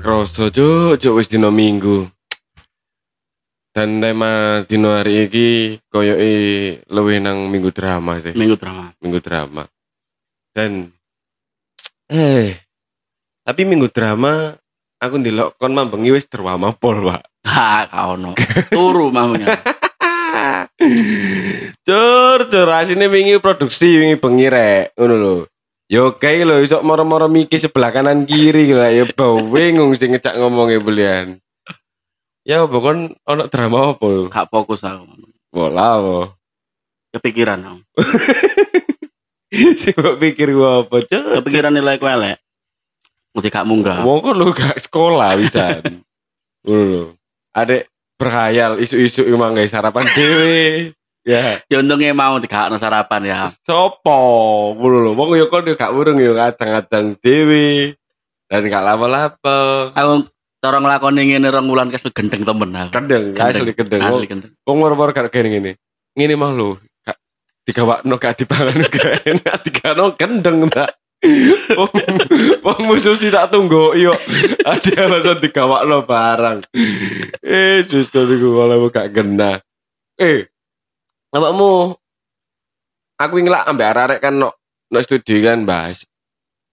Gak 0.00 0.08
kroso 0.08 0.48
cuk, 0.48 0.96
cuk 0.96 1.16
wis 1.20 1.28
dino 1.28 1.52
Minggu. 1.52 2.08
Dan 3.68 4.00
tema 4.00 4.64
dino 4.64 4.96
hari 4.96 5.28
iki 5.28 5.76
koyoke 5.92 6.32
luwih 6.88 7.20
nang 7.20 7.52
Minggu 7.52 7.68
drama 7.68 8.16
sih, 8.24 8.32
Minggu 8.32 8.56
drama. 8.56 8.96
Minggu 8.96 9.20
drama. 9.20 9.68
Dan 10.56 10.88
eh 12.08 12.64
tapi 13.44 13.68
Minggu 13.68 13.92
drama 13.92 14.56
aku 15.04 15.20
ndelok 15.20 15.60
kon 15.60 15.76
mambengi 15.76 16.16
wis 16.16 16.24
drama 16.32 16.72
pol, 16.72 17.04
Pak. 17.04 17.44
Ha, 17.44 17.92
kau 17.92 18.16
no. 18.16 18.32
Turu 18.72 19.12
mamanya. 19.12 19.52
Cur, 21.84 22.48
cur, 22.48 22.68
asine 22.72 23.04
wingi 23.04 23.36
produksi 23.36 24.00
wingi 24.00 24.16
bengi 24.16 24.48
rek, 24.48 24.96
ngono 24.96 25.14
lho. 25.20 25.44
Yo 25.90 26.22
kae 26.22 26.46
lho 26.46 26.62
iso 26.62 26.78
moro-moro 26.86 27.26
mikir 27.26 27.58
sebelah 27.58 27.90
kanan 27.90 28.22
kiri 28.22 28.70
lho, 28.70 28.86
ya 28.86 29.04
bau 29.10 29.42
bingung 29.42 29.90
sing 29.98 30.14
ngecak 30.14 30.38
ngomongnya 30.38 30.78
belian. 30.78 31.42
Ya 32.46 32.62
pokon 32.62 33.18
ono 33.26 33.50
drama 33.50 33.98
apa? 33.98 34.06
lho? 34.06 34.30
Gak 34.30 34.54
fokus 34.54 34.86
aku. 34.86 35.02
Bola 35.50 35.98
apa? 35.98 36.18
Kepikiran 37.18 37.66
aku. 37.66 37.82
Sing 39.82 39.98
mbok 39.98 40.22
pikir 40.22 40.54
gua 40.54 40.86
apa, 40.86 41.02
cur? 41.10 41.42
Kepikiran 41.42 41.74
nilai 41.74 41.98
ku 41.98 42.06
elek. 42.06 42.38
Mesti 43.34 43.50
gak 43.50 43.66
munggah. 43.66 44.06
Wong 44.06 44.22
kon 44.22 44.38
lho 44.38 44.54
gak 44.54 44.78
sekolah 44.78 45.34
bisa. 45.42 45.82
Ngono. 46.70 47.18
Adek 47.58 47.90
berkhayal 48.14 48.78
isu-isu 48.78 49.26
emang 49.26 49.58
guys 49.58 49.74
sarapan 49.74 50.06
dhewe. 50.06 50.94
Ya. 51.24 51.60
Ya 51.68 51.76
untungnya 51.84 52.16
mau 52.16 52.40
digakno 52.40 52.80
sarapan 52.80 53.22
ya. 53.28 53.38
Sopo? 53.68 54.20
Ngono 54.76 54.96
lho. 55.04 55.10
Wong 55.16 55.36
yo 55.36 55.52
kon 55.52 55.68
yo 55.68 55.76
gak 55.76 55.92
urung 55.92 56.16
yo 56.16 56.32
kadang-kadang 56.32 57.16
dhewe. 57.20 57.94
Dan 58.48 58.66
gak 58.66 58.82
lama-lama. 58.84 59.58
Aku 59.94 60.26
cara 60.60 60.76
nglakoni 60.80 61.28
ngene 61.32 61.48
rong 61.52 61.68
wulan 61.68 61.92
kes 61.92 62.08
gendeng 62.12 62.44
temen 62.44 62.72
aku. 62.72 62.92
Kendeng, 62.96 63.36
Gendeng. 63.36 63.62
asli 63.62 63.72
kendeng. 63.76 64.00
Asli 64.00 64.26
gendeng. 64.28 64.52
wong 64.64 64.76
moro-moro 64.80 65.12
gak 65.12 65.28
kene 65.28 65.48
ngene. 65.52 65.72
Ngene 66.16 66.34
mah 66.40 66.52
lho. 66.56 66.80
Digawakno 67.68 68.16
gak 68.16 68.40
dipangan 68.40 68.80
gak 68.88 69.22
enak 69.30 69.56
digawakno 69.68 70.16
kendeng 70.16 70.66
nak. 70.72 70.96
Wong 71.76 71.92
wong 72.64 72.80
musuh 72.88 73.12
sih 73.20 73.28
tak 73.28 73.52
tunggu 73.52 73.92
yo. 74.00 74.16
Ada 74.64 75.04
alasan 75.04 75.38
digawakno 75.44 76.08
barang. 76.08 76.64
Eh, 77.44 77.84
sus 77.84 78.08
niku 78.08 78.56
kalau 78.56 78.88
gak 78.88 79.12
kena. 79.12 79.60
Eh, 80.16 80.48
awakmu 81.30 81.94
aku 83.20 83.34
ngelak 83.40 83.68
ambek 83.68 83.88
arek-arek 83.92 84.18
kan 84.20 84.34
no, 84.34 84.48
no 84.90 84.98
studi 85.04 85.38
kan 85.44 85.62
bahas 85.68 86.02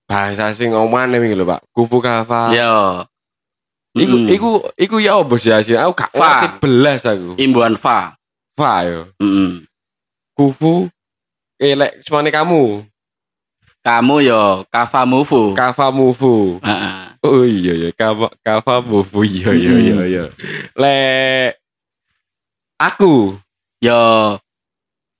bahasa 0.07 0.55
sing 0.55 0.71
omane 0.71 1.19
iki 1.19 1.35
lho 1.35 1.43
Pak. 1.43 1.67
Kupu 1.75 1.99
kafa. 1.99 2.55
Yo. 2.55 3.03
Iku 3.97 4.15
Mm. 4.15 4.27
iku 4.29 4.49
iku 4.77 4.95
ya 5.03 5.19
opo 5.19 5.35
sih 5.35 5.51
asli? 5.51 5.75
Aku 5.75 5.91
gak 5.91 6.13
ngerti 6.15 6.47
belas 6.63 7.01
aku. 7.03 7.35
imbuhan 7.35 7.75
fa. 7.75 8.15
Fa 8.55 8.87
yo. 8.87 9.11
Mm. 9.19 9.67
Kufu 10.37 10.87
elek 11.59 12.05
semane 12.07 12.31
kamu. 12.31 12.87
Kamu 13.83 14.15
yo 14.23 14.63
kava 14.71 15.03
mufu. 15.03 15.51
Kafa 15.57 15.91
mufu. 15.91 16.61
Heeh. 16.63 16.95
Oh 17.25 17.43
iya 17.43 17.73
iya 17.75 17.89
kafa 17.91 18.31
kafa 18.45 18.79
mufu 18.85 19.25
iya 19.27 19.51
iya 19.51 19.73
iya 19.75 19.97
iya. 20.07 20.23
Lek 20.77 21.59
aku 22.79 23.35
Yo 23.83 24.37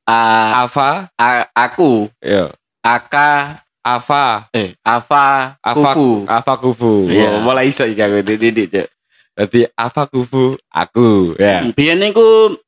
a, 0.08 0.18
Ava 0.64 1.12
a- 1.14 1.50
aku 1.54 2.08
yo 2.18 2.50
aka 2.82 3.60
Ava 3.84 4.52
eh 4.52 4.76
ava 4.82 5.56
Ava 5.60 5.92
kufu. 5.96 6.28
Ava 6.28 6.54
kufu. 6.58 6.94
Iya. 7.08 7.40
Oh, 7.40 7.40
mulai 7.42 7.68
iso 7.68 7.84
iki 7.84 8.00
aku 8.00 8.20
didik 8.20 8.68
Cuk. 8.68 8.88
Dadi 9.32 9.64
Ava 9.70 10.04
kufu 10.08 10.60
aku 10.68 11.36
ya. 11.36 11.64
Biyen 11.72 12.00
niku 12.02 12.60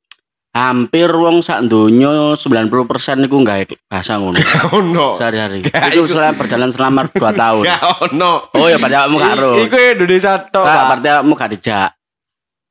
hampir 0.50 1.12
wong 1.12 1.44
sak 1.44 1.68
donya 1.68 2.34
90% 2.34 2.72
niku 3.20 3.36
gawe 3.44 3.64
bahasa 3.86 4.16
ngono 4.16 4.40
Ono. 4.80 5.20
sehari-hari. 5.20 5.68
Itu 5.68 6.08
selama 6.08 6.40
berjalan 6.40 6.72
selama 6.72 7.02
2 7.06 7.20
tahun. 7.36 7.64
Gak 7.68 7.84
ono. 8.10 8.34
Oh 8.50 8.68
ya 8.68 8.80
pada 8.80 9.04
kamu 9.04 9.16
gak 9.20 9.36
ro. 9.36 9.52
Iku 9.60 9.76
Indonesia 9.76 10.40
tok. 10.42 10.64
Pak. 10.64 10.84
berarti 10.90 11.10
kamu 11.14 11.32
gak 11.36 11.52
dijak. 11.52 11.90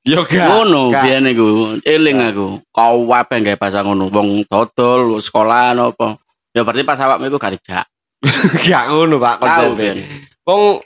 Yo 0.08 0.24
gak. 0.24 0.48
Ngono 0.48 0.88
biyen 0.88 1.28
niku. 1.28 1.76
Eling 1.84 2.16
aku. 2.32 2.46
Kau 2.72 3.04
wae 3.04 3.28
gawe 3.28 3.60
bahasa 3.60 3.84
ngono. 3.84 4.08
Wong 4.08 4.48
dodol 4.48 5.20
sekolah 5.20 5.76
apa. 5.76 6.16
Ya 6.56 6.64
berarti 6.64 6.88
pas 6.88 6.96
awakmu 6.96 7.28
iku 7.28 7.36
gak 7.36 7.60
dijak. 7.60 7.86
Gak 8.66 8.88
ngono 8.88 9.20
Pak 9.20 9.44
biyen. 9.76 10.24
Wong 10.48 10.80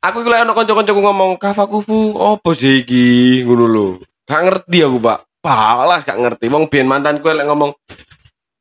aku 0.00 0.16
iku 0.24 0.28
lek 0.32 0.48
ono 0.48 0.52
kanca-kancaku 0.56 1.00
ngomong 1.04 1.30
kava 1.36 1.68
kufu 1.68 2.16
opo 2.16 2.56
sih 2.56 2.80
iki 2.80 3.44
ngono 3.44 3.64
lho. 3.68 3.86
Gak 4.24 4.42
ngerti 4.48 4.78
aku, 4.82 4.98
Pak. 5.04 5.18
Balas 5.44 6.02
gak 6.08 6.16
ngerti. 6.16 6.48
Wong 6.48 6.72
biyen 6.72 6.88
mantanku 6.88 7.28
lek 7.28 7.44
ngomong 7.44 7.76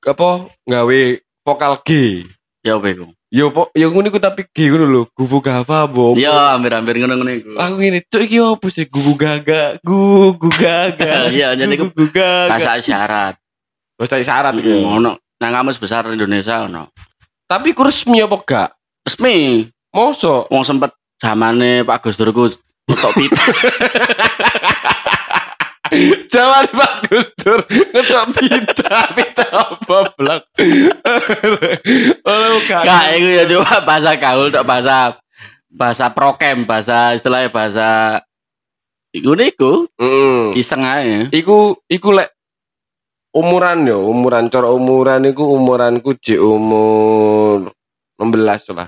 apa 0.06 0.28
gawe 0.68 1.00
vokal 1.48 1.74
G. 1.88 1.90
Ya 2.68 2.76
opo 2.76 2.88
iku? 2.92 3.08
Yo 3.36 3.52
po, 3.52 3.68
yo 3.76 3.92
ngono 3.92 4.08
iku 4.08 4.16
tapi 4.24 4.48
G 4.48 4.72
ngono 4.72 4.88
lho. 4.88 5.02
Gugu 5.12 5.44
gava 5.44 5.84
apa? 5.84 6.16
Ya 6.16 6.56
hampir-hampir 6.56 7.04
ngono-ngono 7.04 7.32
iku. 7.36 7.52
Aku 7.60 7.76
ngene, 7.84 8.08
cuk 8.08 8.24
iki 8.24 8.40
opo 8.40 8.72
sih 8.72 8.88
gugu 8.88 9.20
gaga, 9.20 9.76
gugu 9.84 10.48
gaga. 10.56 11.28
Iya, 11.36 11.52
jadi 11.60 11.76
gugu 11.76 12.08
gaga. 12.16 12.56
Bahasa 12.56 12.80
isyarat. 12.80 13.36
Bahasa 14.00 14.24
isyarat 14.24 14.56
iku. 14.56 14.88
Ono. 14.88 15.20
Nang 15.44 15.52
kamus 15.52 15.76
besar 15.76 16.08
Indonesia 16.08 16.64
ono. 16.64 16.96
Tapi 17.44 17.76
ku 17.76 17.84
resmi 17.84 18.24
apa 18.24 18.40
gak? 18.40 18.70
Resmi. 19.04 19.68
Mosok 19.92 20.48
Wong 20.48 20.64
sempet 20.64 20.96
zamane 21.20 21.84
Pak 21.84 22.08
Gus 22.08 22.16
Dur 22.16 22.32
ku 22.32 22.48
ngetok 22.88 23.12
pita. 23.20 23.44
Jalan 26.32 26.66
bagus 26.72 27.26
tur 27.40 27.60
ngetok 27.70 28.26
pita 28.36 28.98
pita 29.16 29.46
apa 29.50 29.98
blak. 30.18 30.42
Oh 32.26 32.54
gak. 32.68 32.82
Kak, 32.84 33.06
iku 33.16 33.28
ya 33.30 33.44
coba 33.50 33.76
bahasa 33.84 34.12
gaul 34.18 34.48
tok 34.52 34.66
bahasa 34.68 34.98
bahasa 35.70 36.06
prokem, 36.12 36.64
bahasa 36.64 37.14
istilahnya 37.16 37.52
bahasa 37.52 37.90
iku 39.12 39.36
niku 39.36 39.74
Mm. 40.00 40.56
iseng 40.56 40.84
ae. 40.84 41.28
Iku 41.32 41.80
iku 41.88 42.16
lek 42.16 42.32
umuran 43.36 43.84
yo, 43.84 44.00
umuran 44.08 44.48
cara 44.48 44.72
umuran 44.72 45.28
iku 45.28 45.44
umuranku 45.56 46.16
jek 46.24 46.40
umur 46.40 47.72
16 48.16 48.72
lah. 48.72 48.88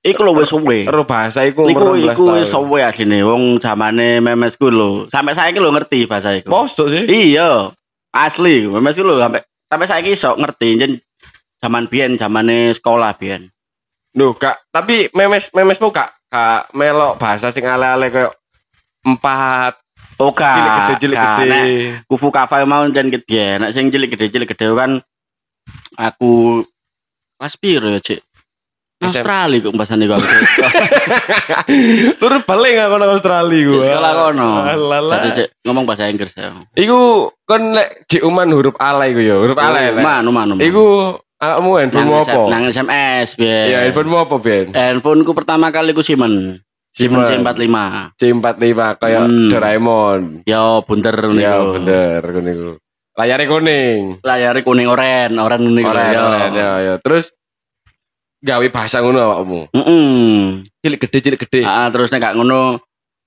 Iku 0.00 0.24
lho 0.24 0.32
wis 0.32 0.48
suwe. 0.48 0.88
Karo 0.88 1.04
bahasa 1.04 1.44
iku 1.44 1.68
Iku 1.68 1.92
umur 1.92 2.00
16 2.00 2.16
iku 2.16 2.22
wis 2.32 2.48
suwe 2.48 2.80
asline 2.80 3.20
wong 3.20 3.60
zamane 3.60 4.24
memesku 4.24 4.72
lho. 4.72 5.04
Sampai 5.12 5.36
saiki 5.36 5.60
lho 5.60 5.68
ngerti 5.76 6.08
bahasa 6.08 6.32
iku. 6.32 6.48
Mosok 6.48 6.88
sih? 6.88 7.04
Iya. 7.04 7.76
Asli, 8.10 8.64
memesku 8.64 9.04
lho 9.04 9.20
sampai 9.20 9.44
sampai 9.68 9.86
saiki 9.86 10.16
iso 10.16 10.32
ngerti 10.40 10.68
jen 10.80 10.92
zaman 11.60 11.84
biyen 11.92 12.16
zamane 12.16 12.72
sekolah 12.72 13.12
biyen. 13.20 13.52
Loh, 14.16 14.34
kak, 14.34 14.66
tapi 14.74 15.12
memes 15.14 15.52
memesmu 15.52 15.92
kak 15.94 16.16
kak 16.32 16.72
melok 16.74 17.20
bahasa 17.20 17.52
sing 17.52 17.68
ale-ale 17.68 18.08
koyo 18.08 18.30
empat 19.04 19.76
Oka. 20.20 20.52
cilik 20.52 20.72
gede 20.76 20.94
cilik 21.00 21.16
gede. 21.16 21.60
kufu 22.04 22.28
kafa 22.28 22.68
mau 22.68 22.84
jan 22.92 23.08
gede 23.08 23.56
nek 23.56 23.72
sing 23.72 23.88
cilik 23.88 24.12
gede 24.12 24.28
cilik 24.28 24.48
gede 24.52 24.68
kan 24.76 25.00
aku 25.96 26.62
kelas 27.40 27.54
piro 27.56 27.88
ya 27.88 28.00
SM. 28.04 28.20
Australia 29.00 29.58
kok 29.60 29.74
bahasane 29.74 30.04
kok 30.10 30.20
Tur 32.16 32.32
balik 32.44 32.72
gak 32.74 32.88
kono 32.88 33.04
Australia 33.10 33.60
gua. 33.64 33.82
sekolah 33.82 34.12
kono 34.14 34.48
ngomong 35.62 35.84
bahasa 35.84 36.06
Inggris 36.06 36.34
ya 36.34 36.52
Iku 36.74 36.98
kon 37.42 37.72
lek 37.72 38.04
jek 38.06 38.22
uman 38.22 38.48
huruf 38.50 38.76
alay 38.76 39.10
iku 39.10 39.20
ya, 39.20 39.36
huruf 39.36 39.56
alay. 39.56 39.90
lek. 39.90 40.02
manu 40.02 40.30
manu 40.30 40.52
Iku 40.56 40.84
kamu 41.34 41.70
handphone 41.74 42.04
nang, 42.04 42.20
apa? 42.20 42.40
nang 42.46 42.62
SMS 42.68 43.28
biyen 43.32 43.66
Iya, 43.66 43.78
handphone 43.88 44.12
apa, 44.12 44.36
Ben? 44.36 44.66
handphoneku 44.70 45.32
pertama 45.32 45.72
kali 45.72 45.90
ku 45.90 46.04
Simon 46.04 46.60
Simon 46.92 47.24
C45 47.24 47.76
C45 48.18 48.80
kayak 48.98 49.20
Hmm. 49.22 49.48
Doraemon. 49.48 50.20
yo 50.44 50.84
bunter 50.84 51.16
Ya 51.16 51.30
niku 51.56 51.72
bener 51.72 52.20
ngono 52.22 52.50
iku. 52.50 52.70
Layarnya 53.10 53.46
kuning. 53.46 54.00
layare 54.20 54.60
kuning 54.60 54.86
oren 54.86 55.32
oren 55.34 55.62
niku 55.66 55.88
Oren, 55.88 56.12
yo 56.12 56.22
oren, 56.26 56.50
ya, 56.52 56.70
ya. 56.82 56.94
Terus 56.98 57.32
gawe 58.40 58.66
bahasa 58.72 59.04
ngono 59.04 59.18
awakmu. 59.20 59.60
Heeh. 59.76 60.64
Cilik 60.80 61.00
gede, 61.00 61.18
cilik 61.20 61.40
gede. 61.40 61.60
Ah, 61.62 61.92
terus 61.92 62.08
nek 62.08 62.20
gak 62.24 62.36
ngono 62.40 62.80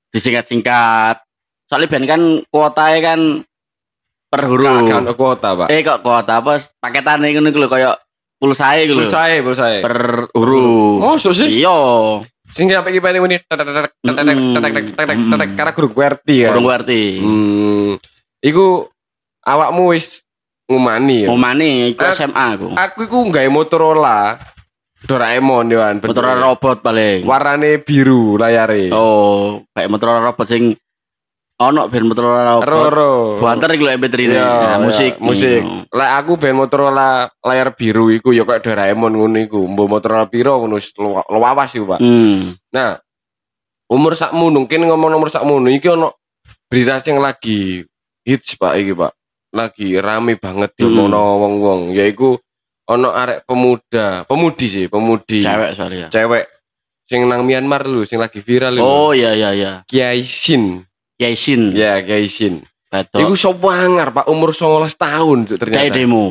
disingkat-singkat. 0.10 1.22
Soalnya 1.70 1.90
ben 1.90 2.06
kan 2.06 2.22
kuotanya 2.50 3.00
kan 3.02 3.20
per 4.30 4.42
huruf. 4.50 4.90
Gak 4.90 5.02
ono 5.06 5.14
kuota, 5.14 5.50
Pak. 5.54 5.68
Eh 5.70 5.86
kok 5.86 6.02
kuota 6.02 6.42
apa 6.42 6.62
paketane 6.82 7.30
ngono 7.34 7.50
iku 7.50 7.60
lho 7.62 7.70
kaya 7.70 7.92
pulsae 8.42 8.90
iku 8.90 8.94
lho. 8.98 9.02
Pulsae, 9.06 9.36
pulsae. 9.46 9.78
Per 9.86 9.98
huruf. 10.34 10.98
Mosok 11.02 11.34
sih? 11.38 11.48
Iya. 11.62 11.78
Sing 12.54 12.70
sampe 12.70 12.94
iki 12.94 13.02
paling 13.02 13.26
ini 13.26 13.42
tetek 13.42 13.66
tetek 13.66 13.92
tetek 13.98 14.26
tetek 14.38 14.74
tetek 14.94 15.18
tetek 15.18 15.50
karena 15.58 15.72
guru 15.74 15.88
QWERTY 15.90 16.36
kan. 16.46 16.50
Kurang 16.54 16.66
ngerti. 16.70 17.02
Hmm. 17.18 17.92
Iku 18.46 18.66
awakmu 19.42 19.90
wis 19.90 20.22
ngumani 20.70 21.26
ya. 21.26 21.28
Omane 21.34 21.98
iku 21.98 22.02
Eh, 22.06 22.14
SMA 22.14 22.46
aku. 22.54 22.68
Aku 22.78 22.98
iku 23.10 23.18
nggawe 23.26 23.50
Motorola. 23.50 24.38
Doraemon 25.04 25.68
yo 25.68 25.80
kan. 25.84 26.00
Motorola 26.00 26.36
robot 26.40 26.78
paling. 26.80 27.28
Warnane 27.28 27.84
biru 27.84 28.40
layare. 28.40 28.88
Oh, 28.96 29.64
kayak 29.76 29.92
Motorola 29.92 30.32
robot 30.32 30.48
sing 30.48 30.74
ono 31.60 31.92
ben 31.92 32.08
Motorola 32.08 32.42
robot. 32.58 32.68
Roro. 32.68 33.14
Buanter 33.40 33.76
lho 33.76 33.92
MP3 33.92 34.16
ne. 34.32 34.36
Iya, 34.36 34.48
Nah, 34.48 34.80
musik, 34.80 35.14
iya, 35.20 35.24
musik. 35.24 35.62
Hmm. 35.62 35.84
Lek 35.92 36.12
aku 36.24 36.32
ben 36.40 36.56
Motorola 36.56 37.28
layar 37.44 37.76
biru 37.76 38.10
iku 38.10 38.32
ya 38.32 38.48
kayak 38.48 38.64
Doraemon 38.64 39.14
ngono 39.14 39.38
iku. 39.44 39.68
Mbok 39.68 39.88
Motorola 39.92 40.26
piro 40.32 40.56
ngono 40.64 40.80
luawas 41.30 41.72
iku, 41.76 41.86
Pak. 41.96 42.00
Hmm. 42.00 42.56
Nah, 42.72 42.96
umur 43.92 44.16
sakmu 44.16 44.50
mungkin 44.50 44.88
ngomong 44.88 45.12
nomor 45.12 45.28
sakmu 45.28 45.60
iki 45.68 45.92
ono 45.92 46.16
berita 46.72 47.04
sing 47.04 47.20
lagi 47.20 47.84
hits 48.24 48.56
Pak 48.56 48.74
iki, 48.80 48.96
Pak. 48.96 49.12
Lagi 49.54 50.00
rame 50.02 50.40
banget 50.40 50.74
Hmm. 50.74 50.80
diomongno 50.80 51.22
wong-wong, 51.44 51.82
yaiku 51.94 52.40
ono 52.84 53.10
arek 53.12 53.48
pemuda, 53.48 54.28
pemudi 54.28 54.68
sih, 54.68 54.86
pemudi. 54.88 55.40
Cewek 55.40 55.72
soalnya. 55.74 56.08
Cewek 56.10 56.46
sing 57.08 57.24
nang 57.28 57.44
Myanmar 57.44 57.84
lho, 57.84 58.04
sing 58.04 58.20
lagi 58.20 58.40
viral 58.40 58.76
lho. 58.76 58.84
Oh 58.84 59.12
iya 59.12 59.32
iya 59.34 59.50
iya. 59.52 59.72
Kiai 59.86 60.24
Shin. 60.24 60.84
Yaisin. 61.16 61.72
Ya, 61.72 62.02
Kiai 62.02 62.28
Shin. 62.28 62.66
Betul. 62.90 63.26
Iku 63.26 63.34
sopangar, 63.34 64.12
Pak, 64.12 64.26
umur 64.28 64.52
19 64.52 64.94
tahun 64.94 65.38
Kayak 65.48 65.60
ternyata. 65.62 65.96
demo 65.96 66.26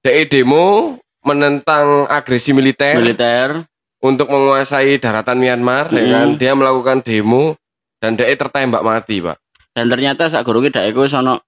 DE 0.00 0.22
demo 0.26 0.96
menentang 1.20 2.08
agresi 2.08 2.56
militer, 2.56 2.96
militer. 2.96 3.68
untuk 4.00 4.32
menguasai 4.32 4.96
daratan 4.96 5.36
Myanmar, 5.36 5.92
ya 5.92 6.00
Mm. 6.00 6.08
kan? 6.08 6.28
Dia 6.40 6.52
melakukan 6.56 6.98
demo 7.04 7.52
dan 8.00 8.16
DE 8.16 8.32
tertembak 8.32 8.80
mati, 8.80 9.20
Pak. 9.20 9.36
Dan 9.76 9.92
ternyata 9.92 10.26
sak 10.26 10.40
gurunge 10.42 10.72
dak 10.72 10.88
iku 10.88 11.04
sono 11.04 11.44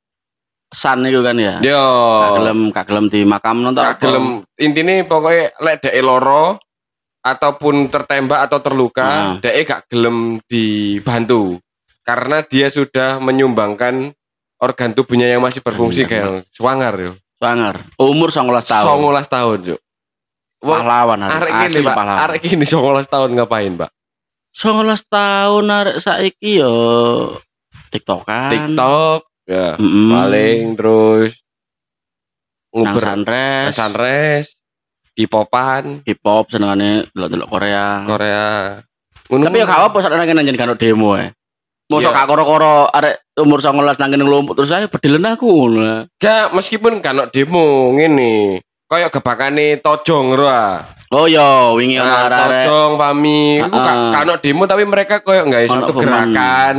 san 0.72 1.04
iku 1.04 1.20
kan 1.20 1.36
ya. 1.36 1.60
Yo. 1.60 1.84
Gak 2.24 2.30
gelem 2.40 2.58
gak 2.72 2.86
gelem 2.88 3.06
di 3.06 3.20
makam 3.22 3.60
nonton 3.60 3.84
Gak 3.84 4.00
gelem 4.00 4.26
intine 4.56 5.04
pokoknya 5.04 5.52
lek 5.60 5.84
DE 5.84 6.00
loro 6.00 6.56
ataupun 7.22 7.86
tertembak 7.86 8.50
atau 8.50 8.58
terluka, 8.58 9.06
Ah. 9.06 9.32
DE 9.38 9.62
gak 9.62 9.86
gelem 9.86 10.42
dibantu 10.50 11.62
karena 12.02 12.42
dia 12.42 12.66
sudah 12.66 13.22
menyumbangkan 13.22 14.10
organ 14.58 14.90
tubuhnya 14.90 15.30
yang 15.30 15.42
masih 15.42 15.62
berfungsi 15.62 16.02
Iya, 16.02 16.10
kayak 16.10 16.28
swanger 16.50 16.94
yo. 16.98 17.12
Sangar. 17.38 17.86
Umur 17.98 18.30
19 18.30 18.62
tahun. 18.62 18.86
19 18.86 19.26
tahun, 19.26 19.58
Cuk. 19.66 19.80
Pahlawan 20.62 21.20
arek 21.26 21.50
gini, 21.66 21.82
Pak. 21.82 21.96
Arek 22.30 22.40
gini 22.46 22.62
19 22.62 23.10
tahun 23.10 23.30
ngapain, 23.34 23.74
Pak? 23.74 23.90
19 24.54 24.86
tahun 25.10 25.64
arek 25.66 25.96
saiki 25.98 26.62
yo 26.62 26.74
TikTokan. 27.90 28.50
TikTok, 28.54 29.20
ya. 29.46 29.76
Mm-mm. 29.78 30.08
Paling 30.10 30.60
terus 30.78 31.32
nang 32.72 32.96
nguber 32.96 33.04
sunrise, 33.04 33.74
sunrise, 33.76 34.48
K-popan, 35.12 36.00
hip 36.08 36.24
hop 36.24 36.48
senengane 36.48 37.04
delok-delok 37.12 37.48
Korea. 37.52 38.00
Korea. 38.08 38.48
Ngono 39.28 39.44
Tapi 39.48 39.60
ya 39.60 39.68
gak 39.68 39.92
apa 39.92 39.96
sak 40.00 40.12
nang 40.16 40.24
nang 40.24 40.56
kan 40.56 40.72
demo 40.80 41.20
ya. 41.20 41.28
Iya. 41.92 42.08
gak 42.08 42.28
koro-koro 42.32 42.88
arek 42.88 43.36
umur 43.36 43.60
19 43.60 44.00
nang 44.00 44.08
kene 44.08 44.24
nglumpuk 44.24 44.56
terus 44.56 44.72
saya 44.72 44.88
bedelen 44.88 45.28
aku 45.28 45.44
ngono. 45.44 46.08
Gak, 46.16 46.56
meskipun 46.56 47.04
kan 47.04 47.28
demo 47.28 47.92
ngene. 47.92 48.64
Kayak 48.88 49.12
gebakane 49.12 49.80
tojong 49.84 50.32
ro 50.32 50.48
ah. 50.48 50.96
Oh 51.12 51.28
yo 51.28 51.76
wingi 51.76 52.00
ono 52.00 52.08
Nah, 52.08 52.24
arek 52.24 52.64
tojong 52.64 52.92
pami 52.96 53.60
gak 53.60 53.68
ah. 53.68 54.12
kan 54.16 54.40
demo 54.40 54.64
tapi 54.64 54.88
mereka 54.88 55.20
koyo 55.20 55.44
nggak 55.44 55.68
satu 55.68 55.92
pemain. 55.92 56.24
gerakan. 56.32 56.76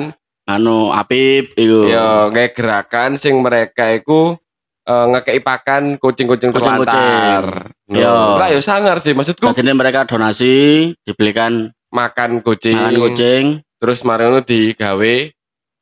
Anu 0.56 0.90
Apip 0.90 1.54
iku. 1.54 1.90
Ya, 1.90 2.30
nggak 2.30 2.54
gerakan 2.54 3.18
sing 3.18 3.40
mereka 3.40 3.92
iku 3.92 4.38
eh, 4.84 5.06
ngekei 5.10 5.40
pakan 5.40 5.98
kucing-kucing 5.98 6.52
terlantar. 6.52 7.72
Yo. 7.88 8.04
No. 8.04 8.38
Lah 8.38 8.50
ya 8.50 8.60
sangar 8.60 9.00
sih 9.00 9.12
maksudku 9.12 9.44
Tadine 9.44 9.74
mereka 9.74 10.04
donasi 10.04 10.92
dibelikan 11.04 11.72
makan 11.90 12.42
kucing, 12.42 12.74
makan 12.74 12.98
kucing. 13.00 13.44
terus 13.78 14.02
mari 14.02 14.24
ngono 14.26 14.42
digawe 14.42 15.16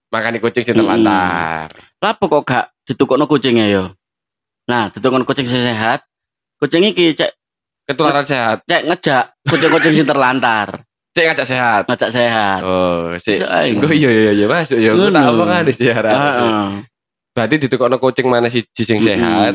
makan 0.09 0.33
kucing 0.37 0.63
sing 0.65 0.75
Hmm. 0.75 0.81
terlantar. 0.83 1.67
Lapo 2.01 2.25
kok 2.27 2.43
gak 2.43 2.65
ditukokno 2.83 3.25
kucingnya 3.25 3.69
yo. 3.69 3.83
Nah, 4.67 4.89
ditukokno 4.89 5.23
kucing 5.23 5.45
sing 5.45 5.61
sehat. 5.61 6.03
Kucing 6.57 6.83
iki 6.83 7.13
cek 7.13 7.31
Ketularan 7.87 8.25
sehat. 8.25 8.61
cek 8.65 8.81
ngejak 8.85 9.25
kucing-kucing 9.45 9.93
sing 9.95 10.05
terlantar. 10.05 10.85
Cek 11.11 11.23
ngajak 11.27 11.47
sehat. 11.47 11.81
Ngajak 11.91 12.11
sehat. 12.15 12.59
Oh. 12.63 13.11
Bisa 13.19 13.43
ae. 13.51 13.75
Gue 13.75 13.99
iya 13.99 14.09
iya 14.09 14.31
iya 14.31 14.45
masuk 14.47 14.79
ya. 14.79 14.95
Gue 14.95 15.11
tak 15.11 15.27
omong 15.27 15.47
kan 15.51 15.67
sih 15.67 15.91
arek. 15.91 16.07
Heeh. 16.07 16.63
Berarti 17.35 17.55
ditukokno 17.67 17.97
kucing 17.99 18.27
mana 18.31 18.47
sih 18.47 18.63
sing 18.75 19.03
Mm-mm. 19.03 19.07
sehat. 19.07 19.53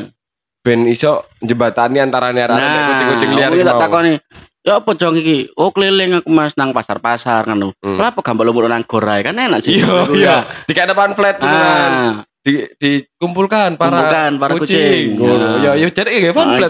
Ben 0.61 0.85
iso 0.85 1.25
jembatani 1.41 1.97
antara 1.97 2.29
arek 2.29 2.45
Nah, 2.45 2.85
kucing-kucing 2.93 3.31
liar 3.33 3.49
aku 3.53 3.63
tak 3.65 3.77
takoni. 3.81 4.13
Ya 4.61 4.83
apa 4.83 4.91
jong 4.99 5.15
iki? 5.17 5.47
Oh 5.55 5.71
keliling 5.73 6.21
aku 6.21 6.29
Mas 6.29 6.53
nang 6.59 6.75
pasar-pasar 6.75 7.47
kan. 7.47 7.57
Hmm. 7.57 7.97
Lah 7.97 8.13
apa 8.13 8.19
gambar 8.21 8.43
lumur 8.45 8.69
nang 8.69 8.85
gorai 8.85 9.25
kan 9.25 9.33
enak 9.33 9.65
sih. 9.65 9.81
Iya 9.81 10.13
iya. 10.13 10.35
Depan 10.67 11.17
flat 11.17 11.41
beneran. 11.41 11.89
Ah, 11.89 12.13
Di 12.43 12.63
dikumpulkan 12.79 13.75
para 13.81 14.07
Kumpulkan 14.07 14.31
para 14.37 14.53
kucing. 14.61 15.17
Ngono. 15.17 15.63
Ya 15.65 15.73
Nah. 15.73 15.75
ya 15.79 15.87
jadi 15.89 16.29
depan 16.29 16.61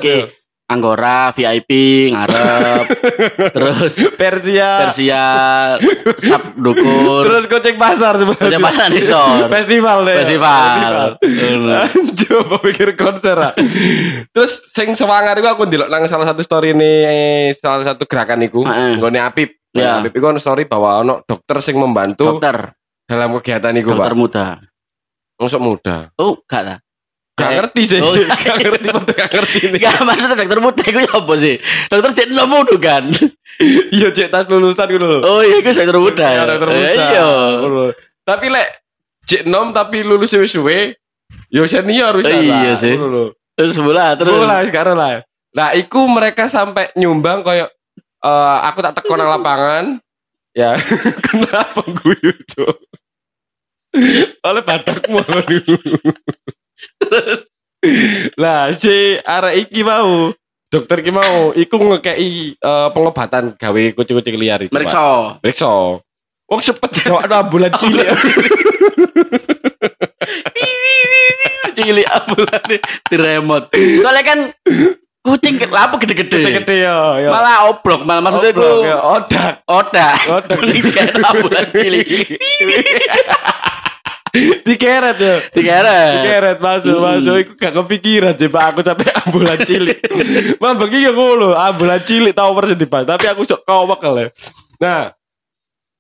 Anggora 0.68 1.32
VIP 1.32 1.72
ngarep. 2.12 2.86
terus 3.56 3.96
Persia. 4.20 4.92
Persia 4.92 5.24
sap 6.20 6.60
dukur. 6.60 7.24
Terus 7.24 7.48
kucing 7.48 7.80
pasar 7.80 8.20
sebenarnya. 8.20 8.60
Pasar 8.60 8.92
isor. 8.92 9.48
Festival 9.48 10.04
deh. 10.04 10.16
Festival. 10.28 11.16
Coba 12.20 12.56
pikir 12.68 13.00
konser. 13.00 13.56
Terus 14.36 14.68
sing 14.76 14.92
sewangar 15.00 15.40
iku 15.40 15.56
aku 15.56 15.72
ndelok 15.72 15.88
nang 15.88 16.04
salah 16.12 16.28
satu 16.28 16.44
story 16.44 16.76
ini 16.76 16.92
salah 17.56 17.88
satu 17.88 18.04
gerakan 18.04 18.44
iku. 18.44 18.68
Nggone 18.68 19.24
Apip. 19.24 19.56
Ya. 19.72 20.04
Apip 20.04 20.20
iku 20.20 20.36
story 20.36 20.68
bahwa 20.68 21.00
ono 21.00 21.14
dokter 21.24 21.64
sing 21.64 21.80
membantu 21.80 22.28
Dokter, 22.28 22.76
dalam 23.08 23.32
kegiatan 23.40 23.72
iku, 23.80 23.96
dokter 23.96 24.12
Pak. 24.12 24.20
muda. 24.20 24.46
Masuk 25.40 25.62
muda. 25.64 26.12
Oh, 26.20 26.44
gak 26.44 26.62
lah. 26.66 26.78
Gak 27.38 27.52
ngerti 27.54 27.82
sih. 27.86 28.00
oh, 28.02 28.18
iya. 28.18 28.34
Gak 28.50 28.58
ngerti 28.66 28.88
padha 28.90 29.14
gak 29.14 29.30
ngerti 29.30 29.58
ini. 29.70 29.78
Gak 29.78 30.02
maksudnya 30.02 30.36
dokter 30.42 30.60
muda 30.60 30.82
itu 30.82 31.00
ya 31.06 31.12
apa 31.14 31.34
sih? 31.38 31.56
Dokter 31.88 32.12
cek 32.18 32.28
nomo 32.34 32.58
kan? 32.82 33.06
Iya, 33.90 34.14
cek 34.14 34.30
tas 34.30 34.46
lulusan 34.46 34.86
ngono 34.86 35.06
lho. 35.18 35.20
Oh 35.26 35.42
iya, 35.42 35.58
itu 35.58 35.74
dokter 35.74 35.98
muda. 35.98 36.26
Iya, 36.30 36.44
dokter 36.46 36.68
muda. 36.70 36.78
Eh, 36.78 36.94
Iya. 36.94 37.26
Tapi 38.22 38.46
lek 38.54 38.70
cek 39.26 39.42
nom 39.50 39.74
tapi 39.74 40.06
lulus 40.06 40.30
suwe-suwe, 40.30 40.94
yo 41.50 41.66
senior 41.66 42.14
wis 42.22 42.26
Oh, 42.30 42.38
iya 42.38 42.74
sih. 42.78 42.94
Terus 43.58 43.74
sebelah 43.74 44.14
terus. 44.14 44.46
Lah 44.46 44.62
sekarang 44.62 44.94
lah. 44.94 45.26
Nah, 45.58 45.74
iku 45.74 46.06
mereka 46.06 46.46
sampai 46.54 46.94
nyumbang 46.94 47.42
kayak 47.42 47.74
eh 48.22 48.58
aku 48.70 48.78
tak 48.86 48.94
teko 49.02 49.18
nang 49.18 49.34
lapangan. 49.34 49.98
Ya, 50.54 50.78
kenapa 51.26 51.82
gue 51.82 52.18
itu? 52.34 52.66
Oleh 54.46 54.62
batakmu. 54.62 55.22
Terus 57.02 57.42
lah 58.36 58.74
si 58.76 59.22
arek 59.22 59.70
iki 59.70 59.86
mau 59.86 60.34
dokter 60.68 61.00
iki 61.00 61.12
mau 61.14 61.54
iku 61.56 61.76
ngekei 61.80 62.58
eh, 62.58 62.88
pengobatan 62.92 63.56
gawe 63.56 63.84
kucing-kucing 63.96 64.36
liar 64.36 64.60
itu. 64.66 64.74
Meriksa. 64.74 65.38
Meriksa. 65.40 66.02
Wong 66.48 66.60
sepet 66.64 66.92
jawab 67.04 67.28
ambulan 67.28 67.72
cilik. 67.76 68.08
Cilik 71.78 72.08
ambulan 72.10 72.64
di 73.06 73.16
remote. 73.16 73.70
Soalnya 74.02 74.24
kan 74.26 74.40
kucing 75.22 75.60
apa 75.62 75.96
gede-gede. 76.02 76.40
Gede-gede 76.42 76.76
ya. 76.88 76.98
ya. 77.22 77.30
Malah 77.30 77.70
oblok, 77.70 78.02
malah 78.08 78.22
maksudnya 78.24 78.52
Oblok, 78.56 78.66
ku 78.66 78.88
ya. 78.88 78.98
odak. 78.98 79.54
odak. 79.68 80.16
Odak. 80.26 80.58
Kayak 80.96 81.22
ambulan 81.22 81.66
cilik. 81.76 82.08
Dikeret 84.64 85.18
ya. 85.18 85.36
Dikeret. 85.50 86.12
Dikeret 86.20 86.58
masuk 86.60 86.94
Hmm. 86.94 87.06
masuk 87.06 87.36
iku 87.38 87.52
gak 87.56 87.74
kepikiran 87.74 88.34
sih 88.36 88.48
Pak 88.48 88.64
aku 88.70 88.80
sampai 88.82 89.08
ambulan 89.26 89.60
cilik. 89.62 90.00
Mam 90.62 90.76
bagi 90.78 91.04
ya 91.04 91.12
ngono, 91.12 91.54
ambulan 91.54 92.02
cilik 92.02 92.34
tau 92.34 92.54
persis 92.54 92.76
dibahas, 92.76 93.08
tapi 93.08 93.26
aku 93.26 93.44
sok 93.44 93.64
kawak 93.64 94.00
ya. 94.02 94.28
Nah, 94.78 95.02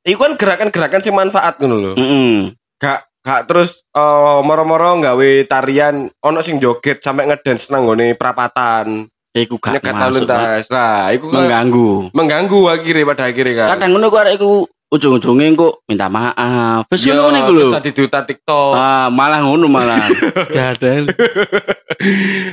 iku 0.03 0.19
kan 0.19 0.33
gerakan-gerakan 0.35 1.01
sing 1.01 1.13
manfaat 1.13 1.57
ngono 1.57 1.75
lho. 1.75 1.91
Heeh. 1.95 2.37
Gak 2.77 2.99
gak 3.21 3.41
terus 3.45 3.83
eh, 3.91 4.39
moro-moro 4.41 4.97
nggawe 4.97 5.29
tarian 5.45 6.07
ono 6.21 6.39
sing 6.39 6.57
joget 6.57 7.01
sampai 7.01 7.27
ngedance 7.27 7.67
nang 7.67 7.83
nggone 7.85 8.15
prapatan. 8.15 9.09
Iku 9.33 9.61
gak 9.61 9.81
masuk. 9.81 9.93
Mas. 9.93 10.13
lintas. 10.17 10.65
Nah, 10.69 11.13
iku 11.13 11.29
kan 11.29 11.45
Mengganggu. 11.45 12.09
mengganggu 12.09 12.61
akhirnya 12.67 13.05
pada 13.05 13.23
akhirnya 13.29 13.53
kan. 13.53 13.67
Kadang 13.77 13.89
ngono 13.93 14.07
kok 14.09 14.25
iku 14.31 14.51
ujung-ujungnya 14.87 15.51
kok 15.53 15.83
minta 15.83 16.07
maaf. 16.07 16.87
Wis 16.87 17.03
Yo, 17.03 17.13
ngono 17.13 17.29
niku 17.29 17.51
lho. 17.51 17.67
tadi 17.69 17.91
duta 17.91 18.23
TikTok. 18.23 18.71
Ah, 18.71 19.07
malah 19.07 19.43
ngono 19.43 19.67
malah. 19.67 20.07
Gadel. 20.55 21.11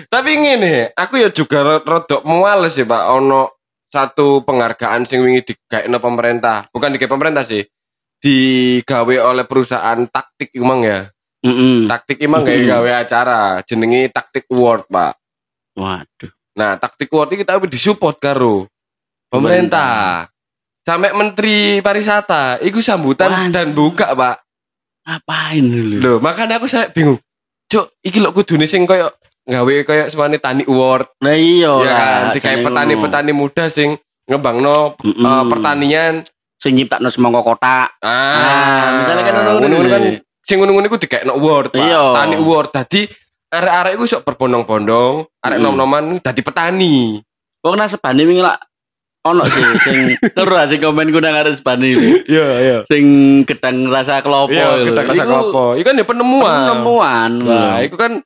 Tapi 0.06 0.30
ngene, 0.34 0.90
aku 0.92 1.14
ya 1.16 1.30
juga 1.30 1.62
ro- 1.62 1.84
rodok 1.84 2.22
muales 2.24 2.74
ya, 2.74 2.82
Pak. 2.82 3.04
Ono 3.12 3.40
satu 3.86 4.42
penghargaan 4.42 5.06
sing 5.06 5.22
wingi 5.22 5.46
digaekno 5.46 5.98
pemerintah. 5.98 6.66
Bukan 6.68 6.90
digawe 6.90 7.10
pemerintah 7.10 7.46
sih. 7.46 7.62
Digawe 8.18 9.14
oleh 9.22 9.44
perusahaan 9.44 10.00
taktik 10.04 10.50
emang 10.52 10.82
ya. 10.82 11.06
Heeh. 11.44 11.84
Taktik 11.86 12.18
emang 12.18 12.42
gawe 12.42 12.56
Mm-mm. 12.56 12.70
gawe 12.72 12.90
acara 12.98 13.38
jenenge 13.62 14.08
Taktik 14.08 14.48
Award, 14.48 14.88
Pak. 14.88 15.12
Waduh. 15.76 16.32
Nah, 16.56 16.80
Taktik 16.80 17.12
Award 17.12 17.30
iki 17.30 17.44
tapi 17.44 17.68
disupport 17.68 18.16
karo 18.16 18.64
pemerintah. 19.28 20.26
Sampai 20.84 21.10
menteri 21.10 21.80
pariwisata 21.80 22.60
iku 22.60 22.78
sambutan 22.78 23.32
Wah. 23.32 23.48
dan 23.48 23.72
buka, 23.72 24.12
Pak. 24.12 24.36
Ngapain 25.02 25.64
dulu? 25.64 25.96
Loh, 25.96 26.16
makanya 26.20 26.56
aku 26.56 26.68
saya 26.68 26.88
bingung. 26.88 27.16
Cuk, 27.64 27.96
iki 28.00 28.20
lho 28.20 28.30
kudune 28.30 28.68
sing 28.68 28.84
koyo 28.84 29.08
gawe 29.44 29.74
koyo 29.82 30.04
semane 30.08 30.36
tani 30.36 30.64
award 30.64 31.08
Nah 31.20 31.32
iya 31.32 31.68
ya 31.68 31.84
lah. 31.84 31.96
kan, 31.96 32.24
dikai 32.32 32.54
ngono. 32.54 32.64
petani-petani 32.68 33.32
muda 33.32 33.64
sing 33.68 33.96
ngembangno 34.24 34.96
Mm-mm. 35.00 35.24
eh, 35.24 35.44
pertanian. 35.48 36.14
sing 36.54 36.72
nyiptakno 36.74 37.08
semangka 37.08 37.40
kotak. 37.42 37.88
Ah, 38.00 39.00
misalnya 39.00 39.22
kan 39.22 39.34
ngono-ngono 39.36 39.84
kan 39.86 40.02
sing 40.40 40.56
ngono-ngono 40.56 40.86
iku 40.86 40.96
dikekno 40.96 41.32
award, 41.34 41.72
Pak. 41.72 41.80
Iya. 41.80 42.02
Tani 42.14 42.34
award. 42.36 42.68
Dadi 42.72 43.00
arek-arek 43.50 43.92
iku 43.94 44.04
sok 44.06 44.22
berbondong-bondong, 44.24 45.14
arek 45.40 45.58
nom-noman 45.60 46.20
dadi 46.20 46.40
petani. 46.40 47.20
Wong 47.60 47.74
nang 47.76 47.88
sebane 47.88 48.24
wingi 48.24 48.40
lak 48.40 48.60
ono 49.24 49.48
sih 49.48 49.64
sing 49.80 49.96
terus 50.36 50.64
sing 50.68 50.80
komen 50.80 51.08
ku 51.08 51.18
nang 51.18 51.32
arek 51.32 51.56
iku. 51.56 52.28
Iya, 52.28 52.48
iya. 52.60 52.78
Sing 52.84 53.04
gedang 53.48 53.88
rasa 53.88 54.20
klopo 54.20 54.52
Iya, 54.52 54.84
iku. 54.84 54.92
kita 54.92 55.00
kata 55.02 55.24
Iku? 55.24 55.64
Iku 55.80 55.84
kan 55.84 56.00
ya 56.00 56.04
penemuan. 56.04 56.56
Penemuan. 56.68 57.30
Nah, 57.40 57.76
itu 57.80 57.96
kan 57.96 58.20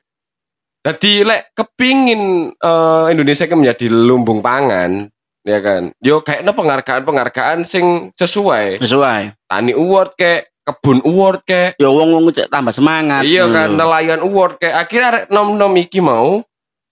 jadi 0.79 1.11
lek 1.23 1.41
kepingin 1.55 2.51
eh, 2.51 3.05
Indonesia 3.11 3.47
kan 3.47 3.59
menjadi 3.59 3.85
lumbung 3.87 4.39
pangan, 4.39 5.11
ya 5.43 5.59
kan. 5.59 5.91
Yo 5.99 6.19
kayaknya 6.19 6.51
penghargaan-penghargaan 6.51 7.63
sing 7.63 8.11
sesuai. 8.15 8.79
sesuai. 8.83 9.35
Tani 9.47 9.71
Award 9.75 10.15
kayak 10.15 10.51
kebun 10.63 11.01
award 11.01 11.41
kayak 11.49 11.81
Ya 11.81 11.89
wong-wong 11.89 12.29
cek 12.29 12.53
tambah 12.53 12.69
semangat. 12.69 13.25
iya 13.25 13.49
ngono 13.49 13.57
kan 13.57 13.69
nelayan 13.73 14.21
award 14.21 14.61
kayak 14.61 14.85
akhirnya 14.85 15.07
arek 15.09 15.25
nom-nom 15.33 15.73
iki 15.81 15.97
mau 15.97 16.45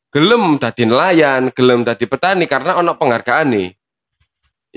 gelem 0.09 0.57
dadi 0.57 0.83
nelayan, 0.89 1.53
gelem 1.53 1.85
dadi 1.85 2.09
petani 2.09 2.49
karena 2.49 2.73
ono 2.79 2.97
penghargaan 2.97 3.47
nih. 3.53 3.76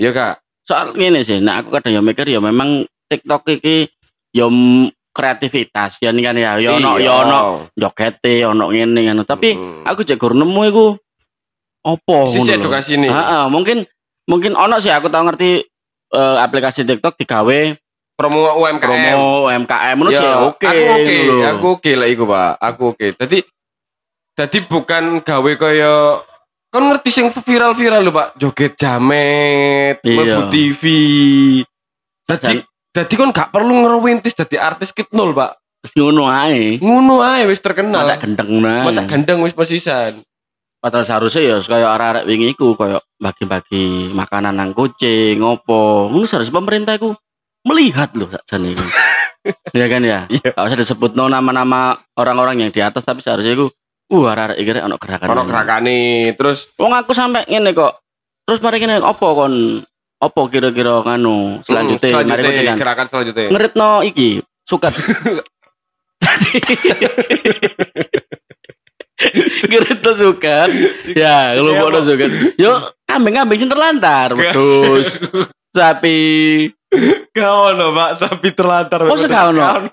Iya 0.01 0.09
kak. 0.11 0.33
Soal 0.65 0.97
ngene 0.97 1.21
sih, 1.21 1.37
nah 1.37 1.61
aku 1.61 1.69
kadang 1.71 1.93
ya 1.93 2.01
mikir 2.01 2.25
ya 2.25 2.41
memang 2.41 2.83
TikTok 3.05 3.45
iki 3.51 3.85
ya 4.33 4.49
m- 4.49 4.89
kreativitas 5.11 5.99
ya 5.99 6.09
kan 6.09 6.33
ya. 6.33 6.57
Ya 6.57 6.69
ono 6.73 6.97
Iya. 6.97 7.05
ya 7.05 7.13
ono 7.21 7.39
jogete, 7.75 8.41
ono 8.43 8.71
ngene 8.71 8.99
ngono. 9.05 9.23
Tapi 9.23 9.53
Mm. 9.53 9.85
aku 9.85 10.01
cek 10.01 10.17
gur 10.17 10.33
nemu 10.33 10.61
iku 10.65 10.85
opo 11.81 12.17
sisi 12.31 12.49
edukasi 12.51 12.97
nih. 12.97 13.09
Heeh, 13.09 13.43
mungkin 13.47 13.85
mungkin 14.25 14.53
ono 14.53 14.77
sih 14.77 14.89
aku 14.89 15.05
tau 15.07 15.21
ngerti 15.21 15.61
eh, 16.11 16.37
aplikasi 16.39 16.83
TikTok 16.83 17.15
digawe 17.15 17.59
Promo 18.11 18.53
UMKM. 18.53 18.81
promo 18.83 19.17
UMKM 19.47 19.95
menurut 19.95 20.13
Ya, 20.13 20.19
sih 20.19 20.29
oke. 20.29 20.67
Aku 20.67 20.83
oke, 20.93 21.15
lho. 21.25 21.37
aku 21.47 21.65
oke 21.73 21.91
lah 21.95 22.07
iku, 22.07 22.23
Pak. 22.25 22.51
Aku 22.59 22.83
oke. 22.93 23.07
Jadi 23.17 23.37
jadi 24.31 24.57
bukan 24.65 25.03
gawe 25.21 25.51
kaya 25.55 25.93
kan 26.71 26.83
ngerti 26.87 27.09
sing 27.11 27.27
viral-viral 27.35 28.01
lho, 28.01 28.11
Pak. 28.15 28.39
Joget 28.39 28.79
jamet, 28.79 29.99
Iya. 30.07 30.47
TV. 30.47 30.83
Jadi 32.25 32.63
jadi 32.91 33.13
kon 33.15 33.35
gak 33.35 33.51
perlu 33.51 33.83
ngerwintis 33.83 34.35
dadi 34.35 34.55
artis 34.55 34.95
kit 34.95 35.11
nol, 35.11 35.35
Pak. 35.35 35.59
Terus 35.83 35.93
ngono 35.97 36.31
ae. 36.31 36.77
Ngono 36.79 37.19
ae 37.25 37.43
wis 37.49 37.59
terkenal. 37.59 38.07
Mata 38.07 38.21
gendeng 38.21 38.51
nah. 38.61 38.85
Mata 38.87 39.03
gandeng 39.03 39.43
wis 39.43 39.51
posisan. 39.51 40.23
Padahal 40.81 41.05
seharusnya 41.05 41.41
ya 41.45 41.55
kayak 41.61 41.89
arah-arah 41.93 42.23
wingi 42.25 42.57
iku 42.57 42.73
kayak 42.73 43.05
bagi-bagi 43.21 44.09
makanan 44.13 44.57
nang 44.57 44.71
kucing, 44.73 45.41
ngopo. 45.41 46.09
Ngono 46.09 46.25
seharusnya 46.25 46.57
pemerintah 46.57 46.93
iku 46.97 47.13
melihat 47.67 48.13
loh 48.15 48.31
sakjane 48.31 48.77
iku. 48.77 48.85
Iya 49.73 49.89
kan 49.89 50.05
ya? 50.05 50.29
Iya. 50.29 50.53
Gak 50.53 50.65
usah 50.69 50.77
disebut 50.77 51.17
no 51.17 51.25
nama-nama 51.25 51.97
orang-orang 52.13 52.61
yang 52.61 52.69
di 52.69 52.77
atas 52.77 53.01
tapi 53.01 53.25
seharusnya 53.25 53.57
iku 53.57 53.73
uh 54.11 54.23
arah-arah 54.27 54.55
iki 54.59 54.71
rek 54.75 54.83
ono 54.83 54.97
gerakan. 54.99 55.27
Ono 55.31 55.43
gerakane 55.47 55.99
terus 56.35 56.67
Wong 56.75 56.91
aku 56.91 57.15
sampai 57.15 57.47
ngene 57.47 57.71
kok. 57.71 58.03
Terus 58.43 58.59
mari 58.59 58.83
ngene 58.83 58.99
opo 58.99 59.27
kon 59.33 59.79
opo 60.21 60.41
kira-kira 60.51 61.01
nganu 61.01 61.63
selanjutnya, 61.65 62.21
Mm, 62.21 62.27
mari 62.27 62.41
selanjutnya 62.43 62.75
gerakan 62.77 63.07
selanjutnya. 63.09 63.47
ngeritno 63.49 63.89
iki 64.05 64.29
suket. 64.67 64.93
ngeritno 69.71 70.11
suket. 70.17 70.69
Ya, 71.13 71.55
kalau 71.55 71.71
Iya, 71.73 72.01
suket. 72.05 72.29
Yo 72.57 72.73
kambing-kambing 73.05 73.57
sing 73.59 73.69
terlantar, 73.69 74.33
wedhus, 74.33 75.07
sapi, 75.75 76.19
Gak 77.31 77.51
ono, 77.51 77.95
Pak, 77.95 78.11
sapi 78.19 78.49
terlantar. 78.51 79.07
Oh, 79.07 79.15
ono. 79.15 79.87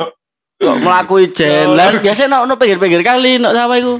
kok 0.59 0.77
mlaku 0.83 1.23
ijen. 1.23 1.71
Yo. 1.71 1.79
Lah 1.79 1.95
biasa 2.03 2.27
nek 2.27 2.43
ono 2.43 2.59
pinggir-pinggir 2.59 3.07
kali 3.07 3.39
nek 3.39 3.55
sawah 3.55 3.77
iku. 3.79 3.95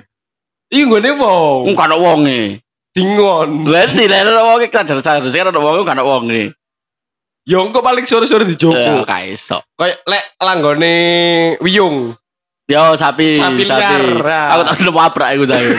Iki 0.69 0.83
nggone 0.85 1.11
wong. 1.17 1.61
Engko 1.73 1.83
ono 1.89 1.97
wonge. 2.01 2.61
Dingon. 2.93 3.65
Lah 3.69 3.89
iki 3.89 4.05
lha 4.09 4.25
ono 4.25 4.43
wonge 4.45 4.67
kan 4.69 4.85
sadar-sadar 4.85 5.49
kan 5.49 5.53
ono 5.53 5.61
wonge 5.65 5.83
kan 5.89 5.97
ono 5.97 6.05
wonge. 6.09 6.53
Yo 7.49 7.65
engko 7.65 7.81
paling 7.81 8.05
sore-sore 8.05 8.45
Ya 8.45 8.53
dijopo. 8.53 9.09
ka 9.09 9.25
iso. 9.25 9.65
Kayak 9.81 10.05
lek 10.05 10.25
langgone 10.45 10.95
wiyung. 11.65 12.13
Yo 12.69 13.01
sapi, 13.01 13.41
Sapi 13.41 13.65
liar, 13.65 14.21
ah. 14.29 14.53
Aku 14.53 14.63
tak 14.69 14.77
udah 14.85 14.93
wabrak 14.93 15.31
iku 15.41 15.45
tadi. 15.49 15.73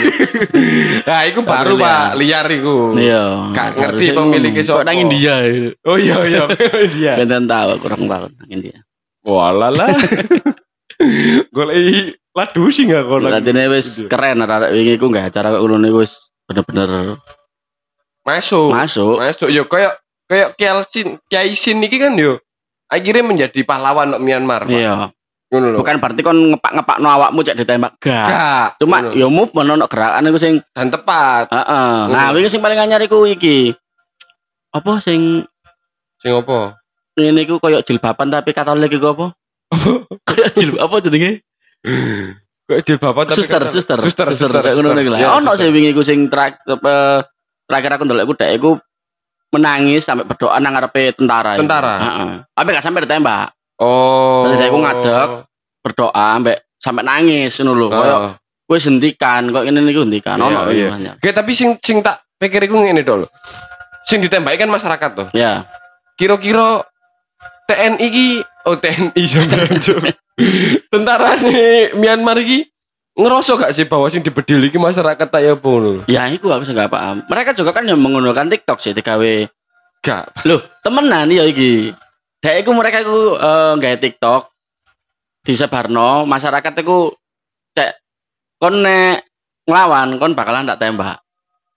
Nah, 1.06 1.22
iku 1.30 1.46
baru. 1.46 1.78
Pak, 1.78 2.18
liar 2.18 2.50
iku. 2.50 2.98
Iya. 2.98 3.54
Gak 3.54 3.78
ngerti 3.78 4.10
seharusnya 4.10 4.14
pemiliknya. 4.18 4.62
Kok 4.66 4.70
sopo. 4.74 4.82
nang 4.82 4.98
India 4.98 5.34
iku. 5.46 5.70
Oh 5.86 5.98
iya 6.02 6.18
iya, 6.26 6.44
iya. 6.98 7.14
Benten 7.22 7.46
tahu 7.46 7.78
kurang 7.86 8.10
tahu 8.10 8.26
nang 8.34 8.50
India. 8.50 8.82
Walah. 9.22 9.94
Golek 11.56 12.20
ladu 12.36 12.64
sih 12.70 12.84
enggak 12.86 13.08
kono. 13.08 13.28
Latine 13.28 13.68
wis 13.72 13.88
Gitu. 13.90 14.08
keren 14.08 14.44
arek 14.44 14.72
wingi 14.72 14.94
iku 14.96 15.08
nggak 15.08 15.32
acara 15.32 15.56
iku 15.58 15.98
wis 16.00 16.14
bener-bener 16.46 17.18
Masuk. 18.24 18.70
masuk. 18.70 19.16
Masuk 19.18 19.50
yo 19.50 19.66
kayak 19.66 19.98
kayak 20.30 20.54
Kielsin, 20.56 21.18
Kiaisin 21.26 21.82
iki 21.82 21.98
kan 21.98 22.14
yo 22.14 22.38
akhirnya 22.86 23.26
menjadi 23.26 23.60
pahlawan 23.64 24.14
nok 24.14 24.22
Myanmar. 24.22 24.64
Iya. 24.70 25.10
Ngono. 25.50 25.82
Bukan 25.82 25.98
berarti 25.98 26.22
kon 26.22 26.54
ngepak-ngepakno 26.54 27.08
awakmu 27.10 27.42
cek 27.42 27.58
ditembak 27.58 27.98
gak. 27.98 28.28
Gak. 28.30 28.68
Cuma 28.78 29.02
Ngono. 29.02 29.18
yo 29.18 29.28
move 29.34 29.50
ono 29.52 29.88
gerakan 29.90 30.30
iku 30.30 30.38
sing 30.38 30.54
dan 30.78 30.94
tepat. 30.94 31.50
heeh. 31.50 31.98
Nah, 32.14 32.30
wingi 32.30 32.54
sing 32.54 32.62
paling 32.62 32.78
anyar 32.78 33.02
iku 33.02 33.26
iki. 33.26 33.74
Apa 34.70 35.02
sing 35.02 35.48
Sing 36.20 36.36
apa? 36.36 36.76
ini 37.18 37.44
iku 37.44 37.58
koyo 37.58 37.82
jilbaban 37.82 38.30
tapi 38.30 38.54
katolik 38.54 38.94
iku 38.94 39.12
apa? 39.12 39.26
Kayak 40.28 40.50
jilbab 40.58 40.82
apa 40.82 40.96
jenenge? 41.06 41.32
Kayak 42.70 42.82
jilbaban 42.86 43.26
tapi 43.30 43.40
suster, 43.42 43.62
kata- 43.62 43.74
suster, 43.74 43.98
suster, 44.02 44.28
suster, 44.34 44.62
kayak 44.62 44.76
ngono 44.78 44.94
suster. 44.94 45.02
iku 45.02 45.12
lah. 45.14 45.20
Ya, 45.22 45.30
Ono 45.38 45.52
sing 45.58 45.70
wingi 45.74 45.90
iku 45.94 46.02
sing 46.06 46.30
apa, 46.30 47.26
terakhir 47.66 47.92
aku 47.98 48.04
ndelok 48.06 48.26
iku 48.30 48.34
dek 48.38 48.52
iku 48.58 48.70
menangis 49.50 50.06
sampai 50.06 50.30
berdoa 50.30 50.62
nang 50.62 50.78
ngarepe 50.78 51.18
tentara. 51.18 51.58
Tentara? 51.58 51.96
Heeh. 51.98 52.32
Tapi 52.54 52.68
gak 52.70 52.86
sampai 52.86 53.02
ditembak. 53.10 53.50
Oh. 53.82 54.46
Terus 54.46 54.62
aku 54.62 54.78
ngadeg. 54.78 55.30
Berdoa 55.82 56.26
sampai 56.38 56.56
sampai 56.78 57.04
nangis 57.06 57.58
ngono 57.58 57.74
lho. 57.74 57.88
Koyo 57.90 58.18
wis 58.70 58.86
hentikan, 58.86 59.50
kok 59.50 59.66
ngene 59.66 59.82
niku 59.82 60.06
hentikan. 60.06 60.38
Iya, 60.38 60.46
Ono 60.46 60.60
iya. 60.70 60.90
iya. 60.94 61.12
Oke, 61.18 61.34
tapi 61.34 61.58
sing 61.58 61.82
sing 61.82 62.06
tak 62.06 62.22
pikir 62.38 62.62
iku 62.70 62.78
ngene 62.78 63.02
dulu. 63.02 63.26
Sing 64.06 64.22
ditembaki 64.22 64.62
kan 64.62 64.70
masyarakat 64.70 65.10
tuh. 65.18 65.28
Ya. 65.34 65.66
Kira-kira 66.14 66.86
TNI 67.66 68.08
ki 68.14 68.28
oh 68.70 68.78
TNI 68.78 69.24
sampean. 69.26 70.14
Tentara 70.94 71.36
nih 71.42 71.98
Myanmar 71.98 72.38
iki 72.40 72.70
ngerasa 73.20 73.60
gak 73.60 73.74
sih 73.76 73.84
bahwa 73.84 74.08
sing 74.08 74.24
dibedil 74.24 74.64
iki 74.64 74.80
masyarakat 74.80 75.28
tak 75.28 75.42
ya 75.44 75.58
lho? 75.58 76.06
Ya 76.08 76.30
iku 76.32 76.54
aku 76.54 76.64
sih 76.64 76.72
gak 76.78 76.94
paham. 76.94 77.26
Mereka 77.28 77.58
juga 77.58 77.76
kan 77.76 77.84
yang 77.84 78.00
menggunakan 78.00 78.48
TikTok 78.48 78.80
sih 78.80 78.96
digawe. 78.96 79.50
Gak. 80.00 80.48
Loh, 80.48 80.64
temenan 80.80 81.28
ya 81.28 81.44
iki. 81.44 81.92
Dek 82.40 82.64
iku 82.64 82.72
mereka 82.72 83.04
iku 83.04 83.36
eh, 83.36 83.74
gawe 83.76 83.98
TikTok 84.00 84.42
disebarno, 85.44 86.24
masyarakat 86.24 86.74
iku 86.80 87.12
cek 87.76 88.00
kon 88.60 88.80
nek 88.80 89.28
nglawan 89.68 90.16
kon 90.16 90.38
bakalan 90.40 90.72
tak 90.72 90.80
tembak. 90.80 91.20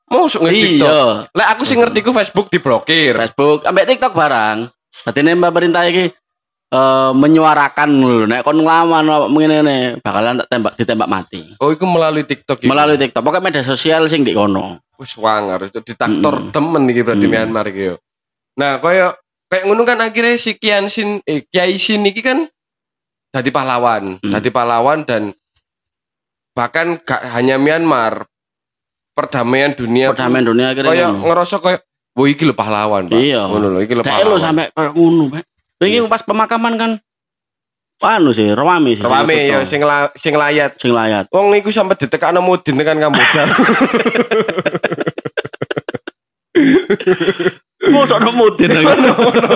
Mosok 0.06 0.46
nge 0.46 0.52
TikTok. 0.54 0.86
Iya, 0.86 1.02
Lek 1.34 1.48
aku 1.56 1.62
sing 1.66 1.82
ngerti 1.82 1.98
ku 2.06 2.14
Facebook 2.14 2.46
diblokir. 2.52 3.18
Facebook 3.18 3.66
ambek 3.66 3.90
TikTok 3.90 4.14
barang. 4.14 4.70
Dadi 5.08 5.20
nek 5.26 5.40
pemerintah 5.40 5.82
iki 5.90 6.14
eh, 6.72 7.10
menyuarakan 7.12 7.90
lho 8.00 8.24
nek 8.24 8.40
kon 8.42 8.56
nglawan 8.64 9.04
ngene 9.28 10.00
bakalan 10.00 10.40
tak 10.40 10.48
tembak 10.48 10.74
ditembak 10.80 11.08
mati. 11.12 11.52
Oh, 11.60 11.68
iku 11.68 11.84
melalui 11.84 12.24
TikTok 12.24 12.64
iki. 12.64 12.68
Melalui 12.72 12.96
TikTok, 12.96 13.20
pokoknya 13.20 13.44
media 13.52 13.62
sosial 13.62 14.08
sing 14.08 14.24
di 14.24 14.32
kono. 14.32 14.80
wis 14.96 15.18
wangar 15.18 15.58
itu 15.66 15.82
ditaktor 15.82 16.38
Mm-mm. 16.38 16.54
temen 16.54 16.86
iki 16.86 17.02
berarti 17.02 17.26
Mm. 17.26 17.32
Myanmar 17.34 17.66
iki 17.66 17.90
yo. 17.90 17.96
Nah, 18.54 18.78
koyo 18.78 19.18
kayak 19.50 19.66
ngono 19.66 19.82
kan 19.82 19.98
akhirnya 19.98 20.38
si 20.38 20.54
Kian 20.54 20.86
Sin 20.86 21.18
eh, 21.26 21.42
Kiai 21.50 21.74
Sin 21.74 22.06
iki 22.06 22.22
kan 22.22 22.46
jadi 23.34 23.50
pahlawan, 23.50 24.22
Mm. 24.22 24.30
jadi 24.38 24.48
pahlawan 24.54 25.02
dan 25.02 25.34
bahkan 26.54 27.02
gak 27.02 27.18
hanya 27.34 27.58
Myanmar 27.58 28.30
perdamaian 29.12 29.74
dunia 29.74 30.12
Perdamaian 30.14 30.46
dunia 30.46 30.66
akhirnya 30.70 30.92
koyo 30.94 31.08
ngerasa 31.26 31.56
koyo 31.58 31.78
Wah 32.12 32.28
iki 32.28 32.44
lho 32.44 32.52
pahlawan, 32.52 33.08
Pak. 33.08 33.16
Iya. 33.16 33.48
Ngono 33.48 33.66
lho, 33.72 33.78
iki 33.88 33.96
lho 33.96 34.04
pahlawan. 34.04 34.36
sampai 34.36 34.68
kayak 34.76 34.92
ngono, 34.92 35.32
Pak. 35.32 35.42
Iki 35.82 35.98
Iya. 35.98 36.08
pas 36.08 36.22
pemakaman 36.22 36.74
kan 36.76 36.92
anu 38.02 38.34
sih, 38.34 38.50
rame 38.50 38.98
sih. 38.98 39.02
Rame 39.02 39.46
ya 39.46 39.62
sing 39.62 39.78
la- 39.80 40.10
sing 40.16 40.34
layat. 40.34 40.74
sing 40.76 40.90
layat. 40.90 41.30
Wong 41.30 41.54
iku 41.54 41.70
sampe 41.70 41.94
ditekakno 41.94 42.42
mudin 42.42 42.74
tekan 42.74 42.98
Kamboja. 42.98 43.42
Mosok 47.82 48.22
ono 48.22 48.30
mudin 48.30 48.70
ono 48.78 49.10
ono 49.10 49.48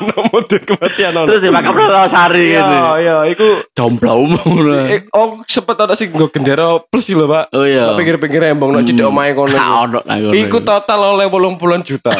ono 0.00 0.20
mode 0.32 0.56
kematian 0.64 1.12
ono 1.12 1.28
Terus 1.28 1.42
dimakan 1.44 1.72
Prawa 1.74 2.08
Sari 2.08 2.48
iya 2.48 2.62
gitu. 2.64 2.76
iya 2.96 3.16
iku 3.28 3.46
Jomblo 3.76 4.12
ngono. 4.24 4.72
eh, 4.96 5.04
oh 5.12 5.44
sempet 5.44 5.76
ada 5.76 5.92
sing 5.92 6.08
nggo 6.08 6.32
gendera 6.32 6.80
plus 6.80 7.04
lho 7.08 7.26
pak 7.26 7.52
Oh 7.52 7.68
iya. 7.68 7.92
pinggir-pinggir 7.92 8.48
embong 8.48 8.72
nak 8.72 8.88
cedek 8.88 9.04
omahe 9.04 9.36
ono 9.36 9.52
kono. 10.00 10.32
iku 10.32 10.58
total 10.62 11.16
oleh 11.16 11.28
80 11.28 11.84
juta 11.84 12.12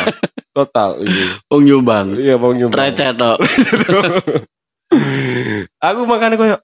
total 0.56 0.96
iya 1.04 1.36
wong 1.52 1.62
nyumbang. 1.68 2.06
iya 2.16 2.34
bang 2.40 2.52
nyumbang 2.56 2.80
Recet 2.80 3.12
tok. 3.14 3.36
aku 5.82 6.00
makanya 6.08 6.36
koyo 6.38 6.56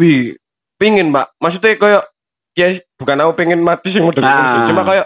wih 0.00 0.38
pingin 0.80 1.12
mbak 1.12 1.28
maksudnya 1.36 1.76
koyo 1.76 2.00
ya 2.54 2.78
bukan 2.96 3.18
aku 3.20 3.32
pengen 3.36 3.60
mati 3.60 3.92
sing 3.92 4.02
model 4.02 4.24
Ah. 4.24 4.64
cuma 4.70 4.82
koyo 4.82 5.04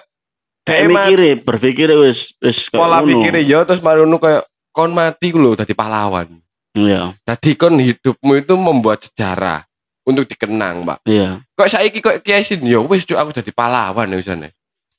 Mat. 0.69 1.09
mikir 1.09 1.41
berpikir 1.43 1.89
wis 1.97 2.37
wis 2.45 2.69
pola 2.69 3.01
pikirnya 3.01 3.41
ya 3.41 3.65
terus 3.65 3.81
baru 3.81 4.05
nu 4.05 4.21
kayak 4.21 4.45
kon 4.71 4.93
mati 4.93 5.33
ku 5.33 5.41
lho 5.41 5.57
dadi 5.57 5.73
pahlawan 5.73 6.39
Iya, 6.77 7.17
Jadi 7.27 7.57
kon 7.59 7.81
hidupmu 7.81 8.39
itu 8.39 8.55
membuat 8.55 9.03
sejarah 9.03 9.65
untuk 10.07 10.29
dikenang, 10.31 10.85
Mbak. 10.87 10.99
iya. 11.11 11.43
Kok 11.59 11.67
saiki 11.67 11.99
kok 11.99 12.23
Kiai 12.23 12.45
Sin 12.47 12.63
yo 12.63 12.87
wis 12.87 13.03
aku 13.03 13.35
jadi 13.35 13.51
pahlawan 13.51 14.07
ya 14.07 14.21
sana. 14.23 14.53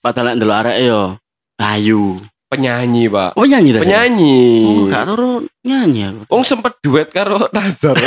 Padahal 0.04 0.34
nek 0.34 0.36
ndelok 0.42 0.60
arek 0.60 0.78
yo 0.84 1.02
ayu. 1.56 2.20
Penyanyi, 2.50 3.06
Pak. 3.14 3.38
Oh 3.38 3.46
nyanyi 3.46 3.70
tadi. 3.78 3.84
Penyanyi. 3.86 4.38
Oh, 4.66 4.90
gak 4.90 5.06
turu 5.06 5.32
nyanyi 5.62 6.02
aku. 6.10 6.22
Wong 6.34 6.42
sempet 6.42 6.74
duet 6.82 7.14
karo 7.14 7.46
Nazar. 7.54 7.94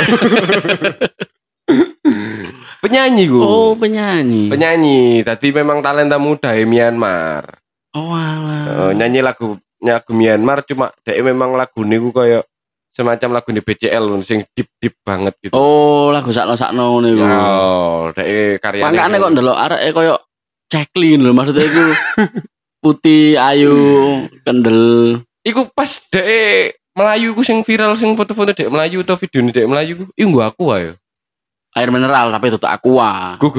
penyanyi 2.83 3.23
ku. 3.31 3.39
Oh, 3.39 3.71
penyanyi. 3.79 4.51
Penyanyi. 4.51 5.23
Tadi 5.23 5.47
memang 5.55 5.79
talenta 5.79 6.19
muda 6.19 6.51
di 6.51 6.67
Myanmar. 6.67 7.55
Oh, 7.95 8.11
Eh, 8.11 8.19
alah. 8.19 8.91
nyanyi 8.91 9.23
lagu 9.23 9.55
lagu 9.79 10.11
Myanmar 10.11 10.67
cuma 10.67 10.91
dek 11.03 11.23
memang 11.23 11.55
lagu 11.55 11.79
niku 11.87 12.11
kayak 12.11 12.43
semacam 12.91 13.39
lagu 13.39 13.49
di 13.49 13.63
BCL 13.63 14.05
sing 14.21 14.43
deep 14.51 14.67
deep 14.83 14.99
banget 15.07 15.39
gitu. 15.39 15.55
Oh, 15.55 16.11
lagu 16.11 16.35
sakno-sakno 16.35 16.99
ngono 16.99 17.07
iku. 17.07 17.23
Ya, 17.23 17.39
dek 18.11 18.27
karyanya. 18.59 18.91
Makane 18.91 19.15
kok 19.23 19.31
ndelok 19.39 19.57
areke 19.57 19.89
koyo 19.95 20.15
ceklin 20.67 21.23
lho 21.23 21.31
maksudnya 21.31 21.63
iku 21.63 21.83
putih 22.83 23.39
ayu 23.39 23.75
kendel 24.43 24.81
Iku 25.43 25.71
pas 25.71 25.87
dek 26.11 26.75
Melayu 26.93 27.31
ku 27.33 27.41
sing 27.41 27.63
viral 27.63 27.95
sing 27.95 28.13
foto-foto 28.19 28.51
dek 28.51 28.67
Melayu 28.67 29.01
atau 29.07 29.15
video 29.15 29.39
dek 29.47 29.65
Melayu 29.65 29.93
ku, 29.95 30.05
iku 30.13 30.29
gua 30.29 30.51
aku 30.51 30.65
ayo. 30.75 30.91
air 31.73 31.89
mineral 31.89 32.29
tapi 32.29 32.53
itu 32.53 32.61
aqua 32.61 33.39
Ku 33.41 33.49
ku. 33.49 33.57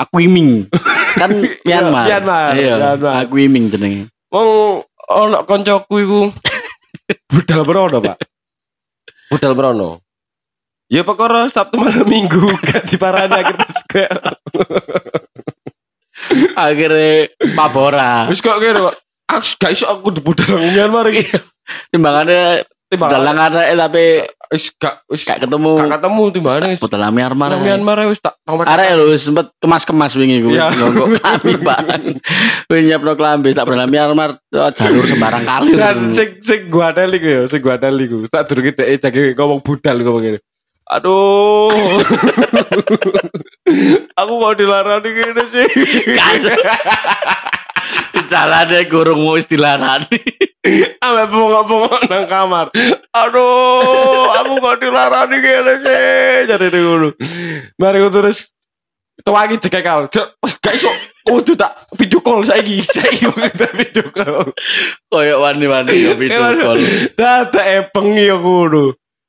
aquiming 0.00 0.64
kan 1.20 1.28
Myanmar 1.66 2.08
Myanmar, 2.08 2.52
iya 2.56 2.74
aquiming 3.20 3.68
jenenge 3.68 4.08
Wong 4.32 4.80
ono 5.12 5.44
koncoku 5.44 5.94
iku 6.00 6.20
budal 7.32 7.68
berono, 7.68 7.98
Pak. 8.00 8.16
Budal 9.32 9.52
berono. 9.52 10.00
Ya 10.88 11.04
perkara 11.04 11.48
Sabtu 11.48 11.76
malam 11.80 12.04
Minggu 12.04 12.52
gak 12.64 12.88
diparani 12.88 13.32
akhir 13.32 13.56
kayak 13.88 14.12
akhirnya 16.56 17.30
pabora 17.54 18.26
wis 18.30 18.40
kok 18.40 18.60
kira. 18.60 18.94
Aku 19.32 19.46
gak 19.56 19.72
iso 19.72 19.88
aku 19.88 20.12
dibudal 20.12 20.60
nang 20.60 20.70
Myanmar 20.76 21.08
iki. 21.08 21.24
timbangannya 21.88 22.66
Timbangan 22.92 23.24
dalang 23.24 23.38
arek 23.48 23.68
tapi 23.80 24.04
wis 24.52 24.68
gak 24.76 25.00
wis 25.08 25.24
gak 25.24 25.40
ketemu 25.40 25.80
gak 25.80 25.96
ketemu 25.96 26.22
timbangane 26.28 26.66
wis 26.76 26.80
putel 26.84 27.00
Myanmar 27.08 27.48
nang 27.48 27.64
Myanmar 27.64 28.04
wis 28.04 28.20
tak 28.20 28.36
nomor 28.44 28.68
arek 28.68 28.92
lho 29.00 29.16
sempet 29.16 29.48
kemas-kemas 29.64 30.12
wingi 30.12 30.44
ku 30.44 30.52
Iya. 30.52 30.68
nggo 30.76 31.16
kami 31.16 31.56
barang 31.56 32.02
wis 32.68 32.82
nyepno 32.84 33.16
klambi 33.16 33.56
tak 33.56 33.64
dalam 33.64 33.88
Myanmar 33.88 34.36
oh, 34.52 34.70
jalur 34.76 35.08
sembarang 35.08 35.48
kali 35.48 35.72
Dan 35.72 36.12
sing 36.12 36.36
sing 36.44 36.68
gua 36.68 36.92
teli 36.92 37.16
ku 37.16 37.28
ya, 37.32 37.42
sing 37.48 37.64
gua 37.64 37.80
teli 37.80 38.04
ku. 38.12 38.28
Tak 38.28 38.52
durunge 38.52 38.76
dhek 38.76 39.00
jage 39.00 39.32
ngomong 39.40 39.64
budal 39.64 39.96
ngomong 39.96 40.22
ngene. 40.28 40.38
Aduh. 40.92 41.72
aku 44.20 44.32
mau 44.36 44.52
dilarang 44.52 45.00
gini 45.00 45.44
sih. 45.48 45.68
di 48.12 48.20
jalan 48.28 48.68
gurung 48.86 49.24
wis 49.32 49.48
dilarani 49.48 50.20
Ambil 51.02 51.26
bongok-bongok 51.32 52.02
nang 52.06 52.24
kamar. 52.28 52.66
Aduh, 53.10 54.30
aku 54.36 54.52
mau 54.60 54.76
dilarang 54.76 55.32
gini 55.32 55.74
sih. 55.80 56.46
Jadi 56.46 56.66
di 56.68 56.78
ngono. 56.84 57.08
Mari 57.80 57.98
aku 57.98 58.10
terus 58.12 58.38
cekek 59.24 59.82
kau. 59.82 60.06
Cek, 60.12 60.26
gak 60.60 60.76
iso. 60.76 60.92
Kudu 61.22 61.54
tak 61.54 61.88
video 61.96 62.20
call 62.20 62.44
saiki. 62.44 62.84
Saiki 62.84 63.26
kita 63.32 63.66
video 63.74 64.06
call. 64.12 64.52
koyo 65.08 65.40
wani-wani 65.40 65.94
yo 66.02 66.18
video 66.18 66.42
call 66.42 66.78
Dada 67.14 67.62
epeng 67.62 68.14
ya 68.18 68.36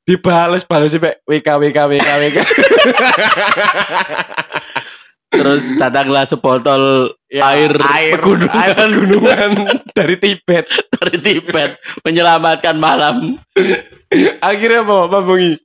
ngono. 0.04 0.08
Dibales-bales 0.08 0.92
sampe 0.92 1.10
WK 1.24 1.48
WK 1.48 1.78
WK 1.88 2.08
WK. 2.20 2.38
terus 5.34 5.66
datanglah 5.82 6.22
sebotol 6.30 7.10
air, 7.26 7.74
air 7.90 8.14
pegunungan 8.14 8.54
air 8.54 8.74
pegunungan 8.78 9.50
dari 9.90 10.14
Tibet. 10.14 10.70
dari 10.94 11.18
Tibet 11.18 11.82
menyelamatkan 12.06 12.78
malam 12.78 13.42
Akhirnya 14.38 14.86
apa 14.86 15.10
Pak 15.10 15.20
Bungi? 15.26 15.58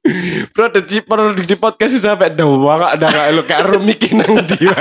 Produksi 0.49 1.05
produksi 1.05 1.53
podcast 1.53 1.93
itu 1.93 2.01
sampai 2.01 2.33
doang 2.33 2.81
ada 2.81 3.05
nggak 3.05 3.27
lo 3.37 3.43
kayak 3.45 3.65
rumiki 3.69 4.09
nang 4.17 4.41
dia. 4.41 4.73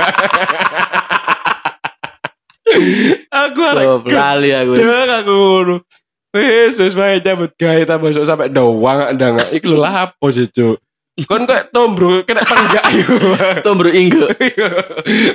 aku 3.29 3.59
harus 3.61 4.01
pelali 4.05 4.49
aku 4.57 4.73
Jangan 4.73 5.09
aku. 5.21 5.37
Wis 6.29 6.77
wis 6.77 6.93
wae 6.93 7.17
cabut 7.25 7.49
gawe 7.57 7.81
ta 7.89 7.97
masuk 7.97 8.21
sampai 8.21 8.53
doang 8.53 9.01
ada 9.01 9.33
nggak? 9.33 9.49
Iku 9.49 9.73
lho 9.73 9.81
lah 9.81 10.09
apa 10.09 10.25
sih, 10.29 10.45
Cuk? 10.45 10.77
Kon 11.25 11.43
kayak 11.43 11.75
tombro 11.75 12.23
kena 12.23 12.45
tenggak 12.45 12.85
yo. 12.95 13.11
tuh 13.65 13.73
bro 13.75 13.91
inggo 13.91 14.29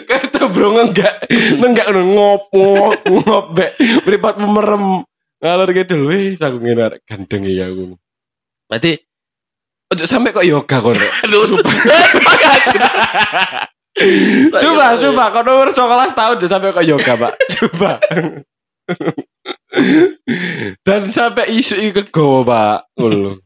Kayak 0.09 0.33
tombro 0.33 0.73
enggak 0.81 1.29
enggak 1.61 1.93
ngopo 1.93 2.97
ngopek 3.05 3.77
meripat 4.09 4.41
memerem 4.41 5.05
ngalor 5.45 5.69
gitu 5.77 6.09
wis 6.09 6.41
aku 6.41 6.57
ngene 6.63 6.89
arek 6.89 7.01
gandeng 7.05 7.45
ya 7.45 7.69
aku. 7.69 8.01
Berarti 8.71 8.97
Ojo 9.93 10.05
sampai 10.09 10.33
kok 10.33 10.49
yoga 10.49 10.77
kon. 10.81 10.97
Aduh 10.97 11.61
Coba, 14.59 14.99
coba, 14.99 15.25
kau 15.31 15.47
nomor 15.47 15.71
11 15.71 16.19
tahun 16.19 16.35
udah 16.43 16.51
sampai 16.51 16.75
kok 16.75 16.83
yoga, 16.83 17.13
Pak. 17.15 17.33
Coba. 17.55 18.03
Dan 20.87 21.11
sampai 21.11 21.55
isu 21.59 21.75
iki 21.79 22.07
kegowo, 22.09 22.47
Pak. 22.47 22.95
Ngono. 22.99 23.43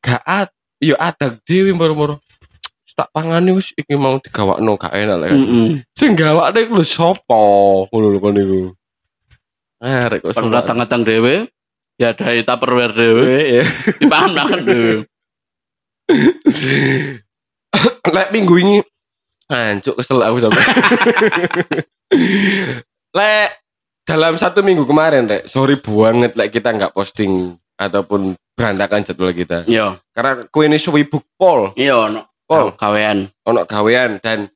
Gak 0.00 0.22
at, 0.24 0.50
yo 0.80 0.96
adang 0.96 1.40
dhewe 1.44 1.72
moro-moro. 1.72 2.20
Tak 3.00 3.16
pangane 3.16 3.56
wis 3.56 3.72
iki 3.80 3.96
mau 3.96 4.20
digawakno 4.20 4.76
gak 4.76 4.92
enak 4.92 5.24
lek. 5.24 5.32
Mm-mm. 5.32 5.80
Sing 5.96 6.12
gawakne 6.12 6.68
iku 6.68 6.76
lho 6.76 6.84
sapa? 6.84 7.40
Ngono 7.88 8.06
lho 8.12 8.20
kon 8.20 8.36
niku. 8.36 8.62
Arek 9.80 10.20
kok 10.20 10.36
datang-datang 10.36 11.08
dewe 11.08 11.48
ya 11.96 12.12
ada 12.12 12.36
tupperware 12.44 12.92
dewe 12.92 13.64
ya. 13.64 13.64
makan 14.04 14.60
dewe 14.68 14.94
Lek 18.12 18.28
minggu 18.36 18.54
ini 18.60 18.76
Ancuk 19.50 19.98
kesel 19.98 20.22
aku 20.22 20.38
sampai. 20.38 20.62
Lek 23.18 23.50
dalam 24.02 24.34
satu 24.36 24.60
minggu 24.60 24.84
kemarin, 24.84 25.28
Rek, 25.28 25.46
sorry 25.46 25.78
banget 25.78 26.34
lek 26.34 26.50
kita 26.50 26.72
nggak 26.72 26.92
posting 26.92 27.54
ataupun 27.76 28.34
berantakan 28.56 29.06
jadwal 29.06 29.32
kita. 29.32 29.64
iya 29.64 29.96
Karena 30.12 30.44
ku 30.48 30.60
ini 30.60 30.76
sibuk 30.76 31.24
pol, 31.34 31.72
iya 31.74 32.08
no 32.10 32.28
pol, 32.44 32.74
kawean 32.74 33.30
ono 33.46 33.64
gawean 33.64 34.18
dan 34.20 34.50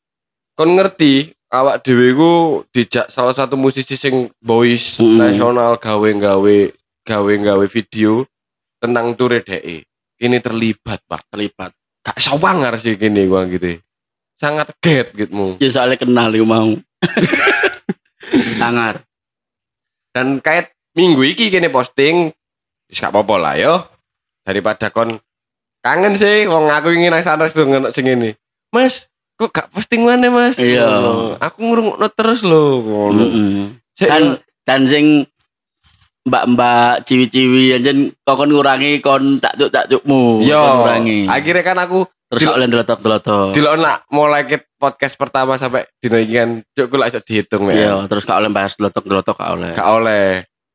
kon 0.52 0.74
ngerti 0.74 1.30
awak 1.48 1.80
dhewe 1.80 2.09
ku 2.12 2.33
dijak 2.68 3.09
salah 3.09 3.33
satu 3.33 3.54
musisi 3.54 3.94
sing 3.94 4.28
boys 4.42 4.98
Mm. 4.98 5.16
nasional 5.16 5.78
gawe-gawe 5.78 6.59
gawe-gawe 7.07 7.66
video 7.70 8.26
tentang 8.83 9.14
ture 9.14 9.40
DE. 9.40 9.87
Ini 10.14 10.38
terlibat, 10.38 11.02
Pak. 11.07 11.26
terlibat 11.28 11.72
Gak 12.04 12.20
sawangar 12.20 12.76
sih 12.76 12.94
gini 12.94 13.24
gua 13.24 13.48
gitu. 13.48 13.80
Sangat 14.37 14.74
get 14.83 15.14
gitu. 15.14 15.57
ya 15.57 15.68
soalnya 15.70 15.96
kenal 15.96 16.28
iku 16.35 16.44
mau 16.44 16.68
sangar 18.61 19.00
Dan 20.14 20.38
kayak 20.38 20.70
minggu 20.94 21.20
iki 21.27 21.50
kene 21.50 21.68
posting 21.74 22.31
wis 22.87 23.03
gak 23.03 23.11
apa-apa 23.11 23.35
lah 23.37 23.55
yo. 23.59 23.74
Daripada 24.46 24.88
kon 24.94 25.18
kangen 25.83 26.14
sih 26.14 26.46
wong 26.46 26.70
aku 26.70 26.94
ingin 26.94 27.12
nang 27.12 27.27
sana 27.27 27.50
tuh 27.50 27.66
ngono 27.66 27.90
sing 27.90 28.07
ini. 28.07 28.33
Mas, 28.70 29.11
kok 29.35 29.50
gak 29.50 29.74
posting 29.74 30.07
mana 30.07 30.31
Mas? 30.31 30.57
Iya. 30.57 30.87
Aku 31.42 31.59
ngurungno 31.61 32.07
terus 32.14 32.46
lho 32.46 32.81
ngono. 32.81 33.22
Mm-mm. 33.27 33.83
Sik, 33.98 34.09
dan 34.11 34.22
dan 34.64 34.87
sing 34.88 35.29
mbak-mbak 36.24 37.05
ciwi-ciwi 37.05 37.77
anjen 37.77 38.16
kok 38.24 38.37
kon 38.40 38.48
ngurangi 38.48 39.05
kon 39.05 39.44
tak 39.44 39.61
cuk 39.61 39.68
tak 39.68 39.92
cukmu 39.92 40.40
yo, 40.40 40.57
ngurangi 40.57 41.29
akhirnya 41.29 41.61
kan 41.61 41.77
aku 41.85 42.09
terus 42.33 42.48
oleh 42.48 42.64
delotok-delotok 42.64 43.53
dilok 43.53 43.77
nak 43.77 44.09
mulai 44.09 44.48
podcast 44.85 45.16
pertama 45.16 45.57
sampai 45.57 45.88
dino 45.97 46.20
iki 46.20 46.37
kan 46.37 46.61
cuk 46.77 46.92
kula 46.92 47.09
iso 47.09 47.25
dihitung 47.25 47.73
ya. 47.73 47.75
iya 47.75 47.92
terus 48.05 48.29
kak 48.29 48.37
oleh 48.37 48.53
bahas 48.53 48.77
delotok-delotok 48.77 49.37
kak 49.40 49.51
oleh 49.57 49.73
Gak 49.73 49.88
oleh. 49.88 50.29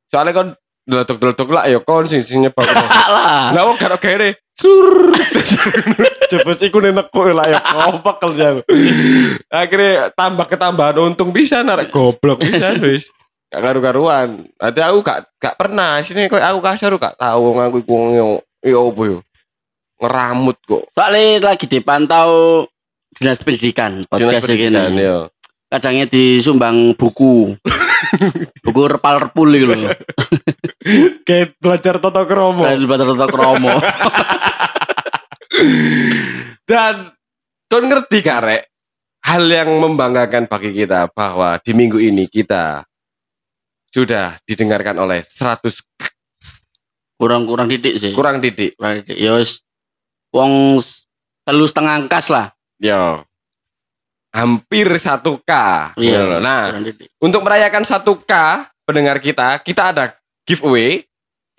Soalnya 0.09 0.33
kon 0.33 0.49
deletuk-deletuk 0.89 1.49
lah 1.53 1.69
ya 1.69 1.77
kon 1.85 2.09
sing 2.09 2.25
sing 2.25 2.41
nyebab. 2.41 2.65
lah. 3.13 3.53
Lah 3.53 3.61
wong 3.69 3.77
karo 3.77 4.01
kene 4.01 4.41
sur. 4.57 5.13
Jebus 6.33 6.61
iku 6.65 6.81
nenek 6.81 7.13
kok 7.13 7.29
lah 7.29 7.45
ya 7.45 7.61
kompak 7.61 8.17
kerja. 8.17 8.65
Akhirnya 9.53 10.09
tambah 10.17 10.49
ketambahan 10.49 10.97
untung 10.97 11.29
bisa 11.29 11.61
narik 11.61 11.93
goblok 11.93 12.41
bisa 12.41 12.73
wis. 12.81 13.05
Gak 13.53 13.61
karu-karuan. 13.61 14.49
Ada 14.57 14.89
aku 14.89 15.05
gak 15.05 15.19
gak 15.37 15.57
pernah 15.57 16.01
sini 16.01 16.25
kok 16.25 16.41
aku 16.41 16.59
kasar 16.65 16.93
gak 16.97 17.17
tahu 17.17 17.53
aku 17.61 17.77
iku 17.85 17.93
yo 18.17 18.27
yo 18.65 18.89
yo. 18.89 19.17
Ngeramut 20.01 20.57
kok. 20.65 20.89
Soalnya 20.97 21.53
lagi 21.53 21.69
dipantau 21.69 22.65
dinas 23.19 23.43
pendidikan 23.43 24.07
podcast 24.07 24.47
Pendidikan, 24.47 24.95
ini. 24.95 25.03
yo. 25.03 25.27
Kadangnya 25.69 26.09
disumbang 26.09 26.95
buku. 26.97 27.53
buku 28.65 28.81
repal-repul 28.89 29.47
gitu 29.53 29.69
loh. 29.69 29.93
Kayak 31.27 31.59
belajar 31.61 31.99
tata 32.01 32.23
kromo. 32.25 32.63
Dari 32.65 32.87
Batar 32.89 33.29
Kromo. 33.29 33.75
Dan 36.65 37.11
kau 37.69 37.81
ngerti 37.83 38.17
gak 38.23 38.39
Rek? 38.41 38.63
Hal 39.19 39.43
yang 39.45 39.69
membanggakan 39.83 40.47
bagi 40.47 40.71
kita 40.71 41.11
bahwa 41.11 41.59
di 41.59 41.71
minggu 41.75 41.99
ini 41.99 42.25
kita 42.25 42.87
sudah 43.91 44.39
didengarkan 44.47 44.95
oleh 44.95 45.21
100 45.21 45.59
Kurang-kurang 47.19 47.67
titik 47.67 47.99
sih. 47.99 48.15
kurang 48.15 48.39
titik. 48.39 48.79
Kurang 48.79 49.03
titik. 49.03 49.19
Ya 49.19 49.35
wis 49.35 49.59
wong 50.31 50.79
telu 51.43 51.67
setengah 51.67 51.99
angkas 51.99 52.31
lah. 52.31 52.55
Yo. 52.79 53.27
Hampir 54.31 54.87
1K. 54.87 55.51
Iya. 55.99 56.39
Nah, 56.39 56.71
kurang 56.71 56.85
titik. 56.87 57.07
untuk 57.19 57.41
merayakan 57.43 57.83
1K 57.83 58.33
pendengar 58.87 59.17
kita, 59.19 59.59
kita 59.59 59.91
ada 59.91 60.15
giveaway 60.47 61.03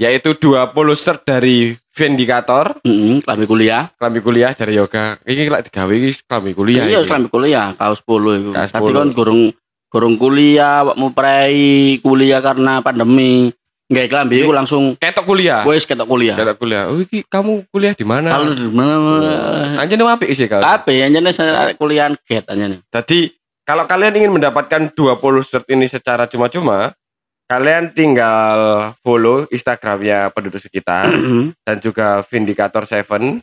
yaitu 0.01 0.33
20 0.33 0.73
shirt 0.97 1.29
dari 1.29 1.77
Vindicator, 1.93 2.81
Heeh, 2.81 3.21
klambi 3.21 3.45
kuliah. 3.45 3.93
kelambi 4.01 4.25
kuliah 4.25 4.57
dari 4.57 4.81
yoga. 4.81 5.21
Ini 5.29 5.53
lek 5.53 5.69
digawe 5.69 5.93
iki 5.93 6.25
kelambi 6.25 6.57
kuliah. 6.57 6.89
Iya, 6.89 7.05
klambi 7.05 7.29
kuliah, 7.29 7.77
kaos 7.77 8.01
polo 8.01 8.33
iku. 8.33 8.57
Kaos 8.57 8.73
Tadi 8.73 8.93
kan 8.97 9.13
gurung 9.13 9.53
gurung 9.93 10.17
kuliah, 10.17 10.89
awakmu 10.89 11.13
prei 11.13 12.01
kuliah 12.01 12.41
karena 12.41 12.81
pandemi. 12.81 13.53
Nggak 13.91 14.07
klambi 14.07 14.39
iku 14.39 14.55
langsung 14.55 14.95
Ketok 14.95 15.27
kuliah. 15.27 15.67
wis 15.67 15.83
ketok 15.83 16.07
kuliah. 16.07 16.39
Ketok 16.39 16.63
kuliah. 16.63 16.87
Oh, 16.87 17.03
iki 17.03 17.27
kamu 17.27 17.67
kuliah 17.69 17.91
di 17.93 18.07
mana? 18.07 18.31
Kalau 18.31 18.55
di 18.55 18.71
mana? 18.71 19.13
Anjene 19.83 20.07
apik 20.07 20.31
sih 20.33 20.47
kalau. 20.47 20.63
Apa 20.63 20.95
anjane 20.95 21.35
saya 21.35 21.75
kuliah 21.75 22.07
get 22.23 22.47
anjane. 22.47 22.87
Jadi 22.87 23.35
kalau 23.67 23.91
kalian 23.91 24.15
ingin 24.15 24.31
mendapatkan 24.31 24.95
20 24.95 25.19
shirt 25.43 25.67
ini 25.67 25.91
secara 25.91 26.27
cuma-cuma, 26.27 26.95
kalian 27.45 27.91
tinggal 27.91 28.59
follow 29.03 29.51
Instagramnya 29.51 30.31
penduduk 30.31 30.63
sekitar 30.63 31.11
dan 31.61 31.77
juga 31.83 32.23
Vindicator 32.25 32.87
7. 32.87 33.43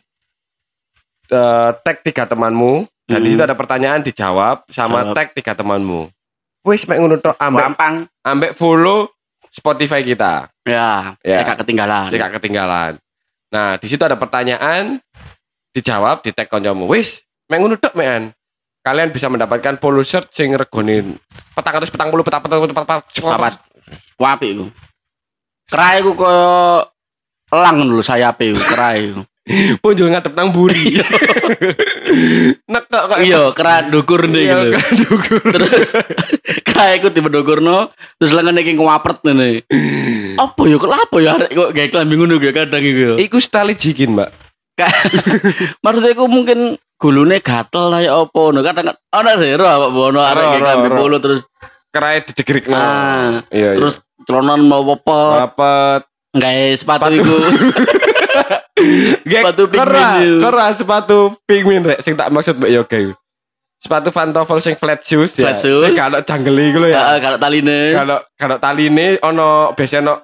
Eh, 1.28 1.70
tag 1.84 2.00
tiga 2.00 2.24
temanmu 2.24 2.88
dan 3.04 3.20
di 3.20 3.28
Hmm. 3.28 3.36
situ 3.36 3.42
ada 3.44 3.52
pertanyaan 3.52 4.00
dijawab 4.00 4.64
sama 4.72 5.04
Jawab. 5.04 5.12
tag 5.12 5.28
tiga 5.36 5.52
temanmu. 5.52 6.08
Wis 6.64 6.88
mek 6.88 6.96
ngono 6.96 7.20
tok 7.20 7.36
ambek 7.36 7.76
ambek 8.24 8.56
follow 8.56 9.12
Spotify 9.52 10.04
kita. 10.04 10.48
Ya, 10.68 11.16
Ya. 11.24 11.44
ya. 11.44 11.54
ketinggalan. 11.58 12.08
Jika 12.12 12.28
ketinggalan. 12.38 13.00
Nah, 13.48 13.80
di 13.80 13.86
situ 13.88 14.02
ada 14.04 14.16
pertanyaan 14.20 15.00
dijawab 15.72 16.20
di 16.20 16.30
tag 16.36 16.52
koncomu. 16.52 16.84
Wis, 16.88 17.24
mek 17.48 17.58
ngono 17.60 17.80
tok 17.80 17.96
mekan. 17.96 18.32
Kalian 18.84 19.12
bisa 19.12 19.28
mendapatkan 19.28 19.76
polo 19.80 20.00
shirt 20.00 20.32
sing 20.32 20.54
regone 20.56 21.18
petang 21.52 21.76
petang 21.82 22.08
puluh 22.08 22.24
petang 22.24 22.40
petang 22.40 22.60
petang 22.62 22.86
petang 22.86 23.00
Papat. 23.04 23.54
Wapi 24.16 24.46
iku. 24.54 24.66
Kerai 25.68 26.00
iku 26.00 26.12
koyo 26.16 26.48
elang 27.52 27.76
dulu 27.84 28.00
sayape 28.00 28.52
iku 28.54 28.60
kerai 28.64 29.12
iku. 29.12 29.20
Punjul 29.78 30.08
ngadep 30.08 30.32
nang 30.32 30.50
buri. 30.50 30.96
Nek 32.70 32.82
kok 32.86 33.04
kok 33.08 33.18
Iya, 33.20 33.52
kerai 33.52 33.88
dukur 33.88 34.24
nih 34.24 34.42
Iya, 34.44 34.56
gitu. 34.58 34.70
kan 34.74 34.88
dukur. 34.98 35.40
Terus 35.44 35.88
kerai 36.68 36.98
iku 36.98 37.08
tiba 37.08 37.28
dukurno, 37.28 37.88
terus 38.16 38.32
lengan 38.32 38.56
iki 38.56 38.76
ngwapret 38.76 39.18
ngene. 39.22 39.64
Apa 40.36 40.60
ya 40.64 40.76
kok 40.76 40.92
apa 40.92 41.16
ya 41.18 41.30
arek 41.36 41.50
kok 41.50 41.70
gawe 41.72 41.88
klambi 41.88 42.14
ngono 42.16 42.34
ya 42.38 42.52
kadang 42.52 42.82
iku. 42.82 43.16
Iku 43.16 43.36
style 43.38 43.74
jikin, 43.74 44.14
Mbak. 44.14 44.30
Maksudnya 45.84 46.12
iku 46.12 46.24
mungkin 46.26 46.58
gulune 46.98 47.38
gatel 47.38 47.90
lah 47.90 48.00
ya 48.00 48.14
apa 48.16 48.42
no 48.50 48.58
kadang 48.58 48.90
ana 49.10 49.32
zero 49.38 49.62
apa 49.62 49.86
bono 49.88 50.18
arek 50.18 50.44
gawe 50.44 50.58
klambi 50.58 50.88
polo 50.90 51.16
terus 51.18 51.42
Kerai 51.88 52.20
dijegrikno. 52.20 52.76
ah 52.76 53.40
Iya, 53.48 53.72
terus 53.74 53.96
celonan 54.28 54.60
mau 54.60 54.84
apa 54.84 55.48
Dapat 55.48 56.00
gawe 56.36 56.66
sepatu 56.76 57.08
Sepatu. 57.08 57.16
iku. 57.16 57.36
Sepatu 59.24 59.62
pingmin 59.70 59.86
kera, 59.86 60.08
kera 60.22 60.66
sepatu 60.76 61.18
pingmin 61.44 61.82
rek 61.84 62.00
sing 62.02 62.14
tak 62.14 62.30
maksud 62.30 62.58
mbak 62.58 62.72
yoga 62.72 62.96
iku. 62.96 63.14
Sepatu 63.78 64.10
pantofel 64.10 64.58
sing 64.58 64.74
flat 64.74 65.06
shoes 65.06 65.38
ya. 65.38 65.54
Flat 65.54 65.62
shoes. 65.62 65.86
Sing 65.86 65.94
kalau 65.94 66.18
janggeli 66.26 66.74
iku 66.74 66.82
lho 66.82 66.90
ya. 66.90 67.14
Heeh, 67.14 67.18
kalau 67.22 67.38
taline. 67.38 67.78
Kalau 67.94 68.18
kalau 68.34 68.56
taline 68.58 69.06
ono 69.22 69.70
biasanya 69.78 70.02
ono 70.02 70.14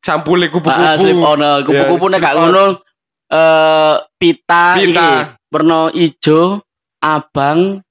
sampule 0.00 0.48
kupu-kupu. 0.48 1.04
slip 1.04 1.20
on 1.20 1.40
eh, 1.44 1.58
kupu-kupu 1.64 2.06
Ya, 2.08 2.12
nek 2.16 2.20
gak 2.24 2.36
ngono 2.40 2.64
eh 3.26 3.94
pita, 4.16 4.64
Pita. 4.78 4.80
iki 4.80 5.08
warna 5.52 5.78
ijo, 5.92 6.40
abang. 7.02 7.84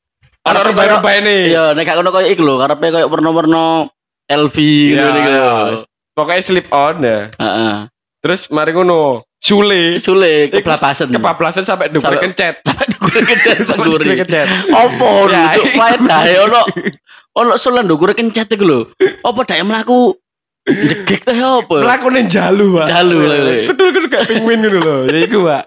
Ono 0.46 0.60
rembah-rembah 0.62 1.14
ini. 1.22 1.38
Iya, 1.54 1.78
nek 1.78 1.86
gak 1.86 1.98
ngono 2.02 2.10
koyo 2.10 2.28
iku 2.30 2.42
lho, 2.42 2.56
karepe 2.58 2.88
koyo 2.90 3.06
warna-warna 3.10 3.64
LV 4.26 4.58
gitu 4.58 4.98
iya. 4.98 5.14
gitu. 5.14 5.86
Pokoknya 6.16 6.42
slip 6.42 6.68
on 6.72 6.98
ya. 7.04 7.30
Heeh. 7.36 7.74
Terus 8.26 8.50
mari 8.50 8.74
ngono, 8.74 9.22
sule 9.46 10.02
Sule 10.02 10.50
Iku 10.50 10.66
keblabasan. 10.66 11.14
kebablasan 11.14 11.62
sampai 11.62 11.94
dukur 11.94 12.10
Sampai- 12.10 12.24
kencet. 12.26 12.56
Dukure 12.98 13.22
kencet 13.22 13.58
Sampai 13.62 13.86
sagure. 13.86 14.02
dukur 14.02 14.18
kencet. 14.26 14.48
Apa 14.74 15.10
Ya, 15.30 15.42
lucu 15.54 15.62
faedahe 15.72 16.34
ono 16.42 16.62
ono 17.40 17.54
sulan 17.56 17.86
dukure 17.86 18.18
kencet 18.18 18.50
iku 18.50 18.66
lho. 18.66 18.80
Apa 19.22 19.46
dae 19.46 19.62
mlaku 19.62 20.18
jegek 20.66 21.22
teh 21.22 21.38
apa? 21.38 21.76
Mlakune 21.78 22.26
jalu, 22.26 22.82
Pak. 22.82 22.88
Jalu. 22.90 23.18
Kudu-kudu 23.70 24.08
kayak 24.10 24.26
penguin 24.26 24.66
ngono 24.66 24.80
lho. 24.82 24.96
Ya 25.06 25.20
iku, 25.22 25.46
Pak. 25.46 25.64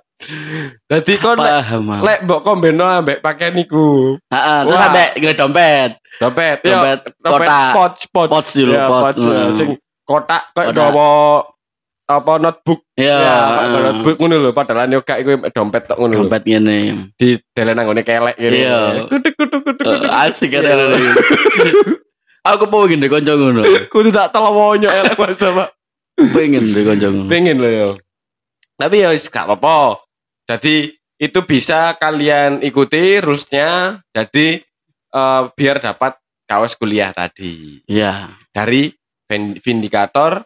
Dadi 0.91 1.15
kon 1.23 1.39
lek 1.39 2.27
mbok 2.27 2.43
kombeno 2.43 2.83
ambek 2.83 3.23
pakaian 3.23 3.55
iku. 3.55 4.19
heeh, 4.27 4.59
terus 4.67 4.79
sampe 4.83 5.05
nggawe 5.15 5.35
dompet. 5.39 5.91
Dompet, 6.19 6.59
Dompet 6.67 6.99
kotak. 7.23 7.71
pouch, 7.71 8.01
pouch. 8.11 8.31
Pouch 8.35 8.51
dulu, 8.51 8.75
Ya, 8.75 8.91
ya, 8.91 9.15
Hmm. 9.15 9.55
sing 9.55 9.69
kotak 10.03 10.51
kayak 10.51 10.75
Kotak. 10.75 10.91
Apa 12.09 12.41
notebook 12.41 12.81
Iya, 12.97 13.21
ya, 13.21 13.37
heeh. 13.69 13.81
notebook 13.85 14.17
ngono 14.17 14.35
lho 14.41 14.51
padahal 14.57 14.89
yo 14.89 15.05
gak 15.05 15.21
iku 15.21 15.45
dompet 15.53 15.85
tok 15.85 16.01
ngono 16.01 16.25
dompet 16.25 16.43
ngene. 16.49 17.13
Di 17.21 17.37
nang 17.53 17.85
ngene 17.85 18.03
kelek 18.03 18.37
ngene. 18.41 18.57
Iya. 18.57 18.79
Kutuk 19.13 19.33
kutuk 19.37 19.61
kutuk 19.61 19.85
kutuk. 19.85 20.09
asik 20.09 20.49
kan. 20.57 20.65
Aku 22.49 22.65
pengen 22.65 23.05
deh 23.05 23.13
kanca 23.13 23.37
ngono. 23.37 23.61
Kudu 23.93 24.09
tak 24.09 24.33
telewonyo 24.33 24.89
elek 24.89 25.21
Mas 25.21 25.37
Pak. 25.37 25.69
Pengen 26.33 26.73
deh 26.73 26.83
kanca 26.89 27.07
ngono. 27.13 27.29
Pengen 27.29 27.61
lho 27.61 27.71
yo. 27.71 27.89
Tapi 28.81 29.05
ya 29.05 29.13
wis 29.13 29.29
gak 29.29 29.45
apa-apa. 29.45 30.01
Jadi 30.49 30.97
itu 31.21 31.39
bisa 31.45 31.93
kalian 32.01 32.65
ikuti 32.65 33.21
rulesnya. 33.21 34.01
Jadi 34.17 34.65
eh, 35.13 35.43
biar 35.53 35.77
dapat 35.85 36.17
kaos 36.49 36.73
kuliah 36.73 37.13
tadi 37.13 37.85
Iya, 37.85 38.33
dari 38.57 38.89
Vin- 39.29 39.61
Vindicator 39.61 40.41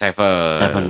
Seven. 0.00 0.58
Seven. 0.64 0.84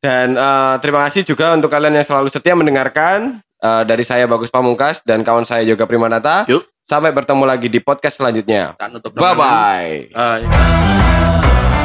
Dan 0.00 0.38
eh, 0.38 0.74
terima 0.80 1.04
kasih 1.10 1.26
juga 1.26 1.52
untuk 1.52 1.68
kalian 1.68 1.98
yang 1.98 2.06
selalu 2.06 2.30
setia 2.30 2.54
mendengarkan 2.54 3.42
eh, 3.42 3.82
dari 3.84 4.06
saya 4.06 4.30
Bagus 4.30 4.48
Pamungkas 4.48 5.02
dan 5.02 5.26
kawan 5.26 5.44
saya 5.44 5.66
Yoga 5.66 5.84
Primanata. 5.84 6.46
Yuk. 6.46 6.64
Sampai 6.86 7.10
bertemu 7.14 7.44
lagi 7.46 7.66
di 7.70 7.78
podcast 7.78 8.18
selanjutnya. 8.18 8.74
Bye 9.14 9.34
bye. 9.34 10.10
Bye. 10.14 11.78